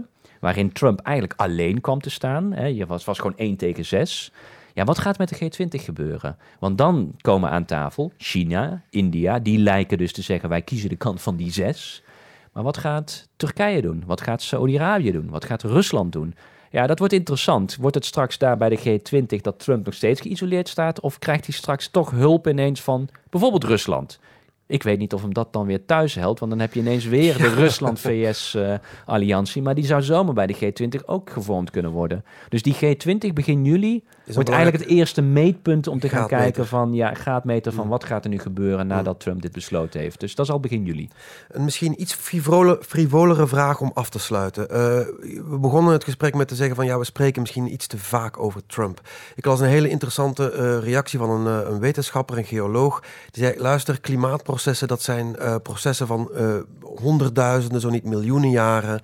waarin 0.40 0.72
Trump 0.72 1.00
eigenlijk 1.00 1.40
alleen 1.40 1.80
kwam 1.80 2.00
te 2.00 2.10
staan. 2.10 2.52
Hè. 2.52 2.66
Je 2.66 2.86
was, 2.86 3.04
was 3.04 3.18
gewoon 3.18 3.36
1 3.36 3.56
tegen 3.56 3.84
6. 3.84 4.32
Ja, 4.74 4.84
wat 4.84 4.98
gaat 4.98 5.18
met 5.18 5.28
de 5.28 5.36
G20 5.36 5.84
gebeuren? 5.84 6.36
Want 6.58 6.78
dan 6.78 7.14
komen 7.20 7.50
aan 7.50 7.64
tafel 7.64 8.12
China, 8.16 8.82
India, 8.90 9.38
die 9.38 9.58
lijken 9.58 9.98
dus 9.98 10.12
te 10.12 10.22
zeggen 10.22 10.48
wij 10.48 10.62
kiezen 10.62 10.88
de 10.88 10.96
kant 10.96 11.22
van 11.22 11.36
die 11.36 11.52
zes. 11.52 12.02
Maar 12.52 12.62
wat 12.62 12.76
gaat 12.76 13.28
Turkije 13.36 13.82
doen? 13.82 14.02
Wat 14.06 14.20
gaat 14.20 14.42
Saudi-Arabië 14.42 15.12
doen? 15.12 15.30
Wat 15.30 15.44
gaat 15.44 15.62
Rusland 15.62 16.12
doen? 16.12 16.34
Ja, 16.70 16.86
dat 16.86 16.98
wordt 16.98 17.14
interessant. 17.14 17.76
Wordt 17.76 17.94
het 17.94 18.04
straks 18.04 18.38
daar 18.38 18.56
bij 18.56 18.68
de 18.68 18.78
G20 19.00 19.40
dat 19.40 19.58
Trump 19.58 19.84
nog 19.84 19.94
steeds 19.94 20.20
geïsoleerd 20.20 20.68
staat? 20.68 21.00
Of 21.00 21.18
krijgt 21.18 21.46
hij 21.46 21.54
straks 21.54 21.88
toch 21.88 22.10
hulp 22.10 22.48
ineens 22.48 22.82
van 22.82 23.08
bijvoorbeeld 23.30 23.64
Rusland? 23.64 24.18
Ik 24.66 24.82
weet 24.82 24.98
niet 24.98 25.12
of 25.12 25.22
hem 25.22 25.34
dat 25.34 25.52
dan 25.52 25.66
weer 25.66 25.84
thuis 25.84 26.14
helpt, 26.14 26.38
want 26.38 26.50
dan 26.50 26.60
heb 26.60 26.74
je 26.74 26.80
ineens 26.80 27.04
weer 27.04 27.36
de 27.36 27.54
Rusland-VS-alliantie. 27.54 29.62
maar 29.62 29.74
die 29.74 29.84
zou 29.84 30.02
zomaar 30.02 30.34
bij 30.34 30.46
de 30.46 30.54
G20 30.54 31.04
ook 31.06 31.30
gevormd 31.30 31.70
kunnen 31.70 31.90
worden. 31.90 32.24
Dus 32.48 32.62
die 32.62 32.74
G20 32.74 33.32
begin 33.34 33.64
juli 33.64 34.04
wordt 34.26 34.48
eigenlijk 34.48 34.82
het 34.82 34.92
eerste 34.92 35.22
meetpunt 35.22 35.86
om 35.86 36.00
te 36.00 36.08
gaan 36.08 36.26
kijken 36.26 36.66
van, 36.66 36.92
ja, 36.92 37.14
gaat 37.14 37.44
meten 37.44 37.72
van 37.72 37.84
mm. 37.84 37.90
wat 37.90 38.04
gaat 38.04 38.24
er 38.24 38.30
nu 38.30 38.38
gebeuren 38.38 38.86
nadat 38.86 39.14
mm. 39.14 39.18
Trump 39.18 39.42
dit 39.42 39.52
besloten 39.52 40.00
heeft. 40.00 40.20
Dus 40.20 40.34
dat 40.34 40.46
is 40.46 40.52
al 40.52 40.60
begin 40.60 40.84
juli. 40.84 41.08
Een 41.48 41.64
misschien 41.64 42.00
iets 42.00 42.14
frivole, 42.14 42.78
frivolere 42.82 43.46
vraag 43.46 43.80
om 43.80 43.90
af 43.94 44.10
te 44.10 44.18
sluiten. 44.18 44.62
Uh, 44.62 44.68
we 45.50 45.58
begonnen 45.60 45.92
het 45.92 46.04
gesprek 46.04 46.34
met 46.34 46.48
te 46.48 46.54
zeggen 46.54 46.76
van, 46.76 46.86
ja, 46.86 46.98
we 46.98 47.04
spreken 47.04 47.40
misschien 47.40 47.72
iets 47.72 47.86
te 47.86 47.98
vaak 47.98 48.38
over 48.38 48.66
Trump. 48.66 49.00
Ik 49.34 49.44
las 49.44 49.60
een 49.60 49.66
hele 49.66 49.88
interessante 49.88 50.52
uh, 50.52 50.78
reactie 50.78 51.18
van 51.18 51.30
een, 51.30 51.72
een 51.72 51.80
wetenschapper, 51.80 52.38
een 52.38 52.44
geoloog. 52.44 53.02
Die 53.30 53.44
zei, 53.44 53.60
luister, 53.60 54.00
klimaatprobleem 54.00 54.53
processen, 54.54 54.88
dat 54.88 55.02
zijn 55.02 55.36
uh, 55.38 55.54
processen 55.62 56.06
van 56.06 56.30
uh, 56.36 56.56
honderdduizenden, 56.80 57.80
zo 57.80 57.90
niet 57.90 58.04
miljoenen 58.04 58.50
jaren 58.50 59.00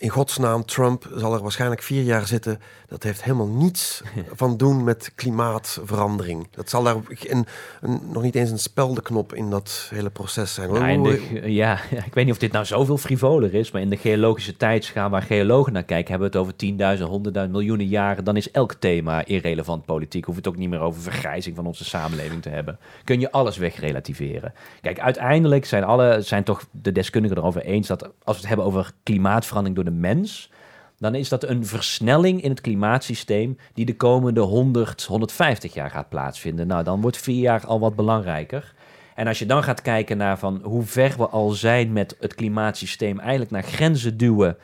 in 0.00 0.08
godsnaam, 0.08 0.64
Trump 0.64 1.08
zal 1.14 1.34
er 1.34 1.42
waarschijnlijk 1.42 1.82
vier 1.82 2.02
jaar 2.02 2.26
zitten. 2.26 2.60
Dat 2.88 3.02
heeft 3.02 3.22
helemaal 3.22 3.46
niets 3.46 4.02
van 4.32 4.56
doen 4.56 4.84
met 4.84 5.12
klimaatverandering. 5.14 6.46
Dat 6.50 6.70
zal 6.70 6.82
daar 6.82 6.96
een, 7.18 7.46
een, 7.80 8.00
nog 8.12 8.22
niet 8.22 8.34
eens 8.34 8.50
een 8.50 8.58
speldenknop 8.58 9.34
in 9.34 9.50
dat 9.50 9.88
hele 9.94 10.10
proces 10.10 10.54
zijn. 10.54 10.72
Nou, 10.72 11.20
ja, 11.62 11.80
ik 11.90 12.14
weet 12.14 12.24
niet 12.24 12.34
of 12.34 12.40
dit 12.40 12.52
nou 12.52 12.64
zoveel 12.64 12.96
frivoler 12.96 13.54
is, 13.54 13.70
maar 13.70 13.82
in 13.82 13.90
de 13.90 13.96
geologische 13.96 14.56
tijdschaal 14.56 15.10
waar 15.10 15.22
geologen 15.22 15.72
naar 15.72 15.82
kijken, 15.82 16.10
hebben 16.10 16.30
we 16.30 16.38
het 16.38 16.78
over 16.78 16.98
10.000, 17.32 17.44
100.000, 17.46 17.50
miljoenen 17.50 17.86
jaren. 17.86 18.24
Dan 18.24 18.36
is 18.36 18.50
elk 18.50 18.74
thema 18.74 19.24
irrelevant 19.24 19.84
politiek. 19.84 20.24
Hoef 20.24 20.36
het 20.36 20.48
ook 20.48 20.56
niet 20.56 20.70
meer 20.70 20.80
over 20.80 21.00
vergrijzing 21.00 21.56
van 21.56 21.66
onze 21.66 21.84
samenleving 21.84 22.42
te 22.42 22.48
hebben. 22.48 22.78
Kun 23.04 23.20
je 23.20 23.32
alles 23.32 23.56
wegrelativeren. 23.56 24.52
Kijk, 24.80 25.00
uiteindelijk 25.00 25.64
zijn, 25.64 25.84
alle, 25.84 26.22
zijn 26.22 26.44
toch 26.44 26.64
de 26.70 26.92
deskundigen 26.92 27.38
erover 27.38 27.62
eens 27.62 27.86
dat 27.86 28.02
als 28.02 28.36
we 28.36 28.40
het 28.40 28.48
hebben 28.48 28.66
over 28.66 28.92
klimaatverandering 29.02 29.74
door 29.76 29.84
de 29.84 29.89
mens, 29.90 30.50
dan 30.98 31.14
is 31.14 31.28
dat 31.28 31.44
een 31.44 31.66
versnelling 31.66 32.42
in 32.42 32.50
het 32.50 32.60
klimaatsysteem 32.60 33.58
die 33.74 33.84
de 33.84 33.96
komende 33.96 34.40
100, 34.40 35.04
150 35.04 35.74
jaar 35.74 35.90
gaat 35.90 36.08
plaatsvinden. 36.08 36.66
Nou, 36.66 36.84
dan 36.84 37.00
wordt 37.00 37.16
vier 37.16 37.40
jaar 37.40 37.66
al 37.66 37.80
wat 37.80 37.96
belangrijker. 37.96 38.74
En 39.14 39.26
als 39.26 39.38
je 39.38 39.46
dan 39.46 39.62
gaat 39.62 39.82
kijken 39.82 40.16
naar 40.16 40.38
van 40.38 40.60
hoe 40.62 40.82
ver 40.82 41.14
we 41.16 41.28
al 41.28 41.50
zijn 41.50 41.92
met 41.92 42.16
het 42.20 42.34
klimaatsysteem, 42.34 43.18
eigenlijk 43.18 43.50
naar 43.50 43.62
grenzen 43.62 44.16
duwen 44.16 44.56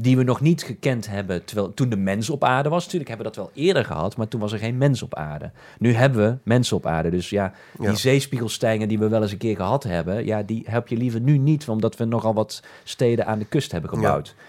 die 0.00 0.16
we 0.16 0.22
nog 0.22 0.40
niet 0.40 0.62
gekend 0.62 1.08
hebben 1.08 1.44
terwijl, 1.44 1.74
toen 1.74 1.88
de 1.88 1.96
mens 1.96 2.30
op 2.30 2.44
aarde 2.44 2.68
was. 2.68 2.84
Natuurlijk 2.84 3.10
hebben 3.10 3.26
we 3.26 3.32
dat 3.34 3.44
wel 3.44 3.64
eerder 3.64 3.84
gehad, 3.84 4.16
maar 4.16 4.28
toen 4.28 4.40
was 4.40 4.52
er 4.52 4.58
geen 4.58 4.78
mens 4.78 5.02
op 5.02 5.14
aarde. 5.14 5.50
Nu 5.78 5.92
hebben 5.92 6.30
we 6.30 6.38
mensen 6.42 6.76
op 6.76 6.86
aarde. 6.86 7.10
Dus 7.10 7.30
ja, 7.30 7.52
die 7.78 7.96
zeespiegelstijgen 7.96 8.88
die 8.88 8.98
we 8.98 9.08
wel 9.08 9.22
eens 9.22 9.32
een 9.32 9.38
keer 9.38 9.56
gehad 9.56 9.82
hebben, 9.82 10.24
ja, 10.24 10.42
die 10.42 10.62
heb 10.66 10.88
je 10.88 10.96
liever 10.96 11.20
nu 11.20 11.38
niet, 11.38 11.68
omdat 11.68 11.96
we 11.96 12.04
nogal 12.04 12.34
wat 12.34 12.62
steden 12.84 13.26
aan 13.26 13.38
de 13.38 13.44
kust 13.44 13.72
hebben 13.72 13.90
gebouwd. 13.90 14.34
Ja, 14.36 14.42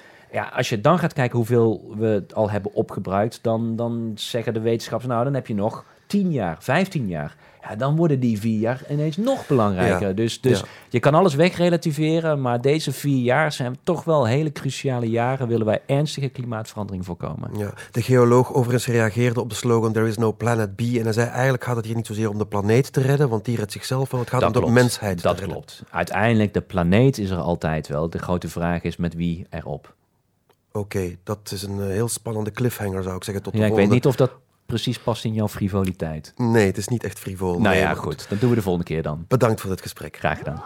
als 0.54 0.70
je 0.70 0.82
dan 0.82 1.00
gaat 1.00 1.14
kijken 1.14 1.38
hoeveel 1.38 1.94
we 1.98 2.24
al 2.34 2.50
hebben 2.50 2.74
opgebruikt, 2.74 3.40
dan, 3.42 3.76
dan 3.76 4.12
zeggen 4.16 4.54
de 4.54 4.60
wetenschappers, 4.60 5.12
nou, 5.12 5.24
dan 5.24 5.34
heb 5.34 5.48
je 5.48 5.56
nog 5.56 5.86
10 6.08 6.32
jaar, 6.32 6.58
15 6.60 7.08
jaar. 7.08 7.36
Ja, 7.62 7.76
dan 7.76 7.96
worden 7.96 8.20
die 8.20 8.40
vier 8.40 8.60
jaar 8.60 8.82
ineens 8.90 9.18
nog 9.18 9.48
belangrijker. 9.48 10.16
Dus, 10.16 10.42
dus 10.42 10.64
je 10.90 11.00
kan 11.00 11.14
alles 11.16 11.36
wegrelativeren, 11.36 12.42
maar 12.42 12.62
deze 12.62 12.92
vier 12.92 13.24
jaar 13.24 13.52
zijn 13.52 13.78
toch 13.84 14.04
wel 14.04 14.28
hele 14.28 14.52
cruciale 14.52 15.10
jaren. 15.10 15.48
Willen 15.48 15.66
wij 15.66 15.82
ernstige 15.86 16.30
klimaatverandering 16.30 17.06
voorkomen? 17.06 17.50
Ja. 17.58 17.74
De 17.92 18.02
geoloog 18.02 18.54
overigens 18.54 18.88
reageerde 18.88 19.42
op 19.42 19.50
de 19.50 19.56
slogan 19.56 19.94
There 19.94 20.08
is 20.08 20.18
no 20.18 20.34
planet 20.34 20.76
B. 20.76 20.80
En 20.80 21.04
hij 21.04 21.14
zei 21.14 21.28
eigenlijk 21.30 21.64
gaat 21.64 21.76
het 21.76 21.86
hier 21.86 21.96
niet 21.96 22.08
zozeer 22.08 22.30
om 22.30 22.38
de 22.38 22.48
planeet 22.48 22.94
te 22.94 23.02
redden, 23.02 23.30
want 23.30 23.46
die 23.46 23.58
redt 23.58 23.72
zichzelf 23.72 24.12
wel. 24.12 24.20
Het 24.20 24.30
gaat 24.30 24.56
om 24.56 24.66
de 24.66 24.72
mensheid 24.72 25.22
dat 25.22 25.36
te 25.38 25.40
redden. 25.40 25.62
Dat 25.62 25.76
klopt. 25.76 25.92
Uiteindelijk, 25.92 26.54
de 26.54 26.62
planeet 26.62 27.18
is 27.18 27.30
er 27.30 27.38
altijd 27.38 27.88
wel. 27.88 28.10
De 28.10 28.20
grote 28.20 28.50
vraag 28.50 28.82
is 28.82 28.98
met 28.98 29.14
wie 29.14 29.48
erop. 29.50 29.98
Oké, 30.72 31.16
dat 31.24 31.52
is 31.52 31.64
een 31.64 31.82
eh, 31.82 31.88
heel 31.88 32.08
spannende 32.08 32.52
cliffhanger, 32.52 33.04
zou 33.04 33.16
ik 33.16 33.24
zeggen. 33.24 33.44
Tot 33.44 33.54
de 33.54 33.60
ja, 33.60 33.66
ik 33.66 33.74
weet 33.74 33.90
niet 33.90 34.06
of 34.06 34.16
dat 34.16 34.32
precies 34.66 35.00
past 35.00 35.24
in 35.24 35.34
jouw 35.34 35.48
frivoliteit. 35.48 36.34
Nee, 36.36 36.66
het 36.66 36.78
is 36.78 36.88
niet 36.88 37.04
echt 37.04 37.20
frivol. 37.20 37.60
Nou 37.60 37.76
ja, 37.76 37.94
goed. 37.94 38.30
Dat 38.30 38.40
doen 38.40 38.50
we 38.50 38.56
de 38.56 38.62
volgende 38.62 38.88
keer 38.88 39.02
dan. 39.02 39.26
Bedankt 39.28 39.62
voor 39.62 39.70
dit 39.70 39.82
gesprek. 39.82 40.18
Graag 40.18 40.38
gedaan. 40.38 40.64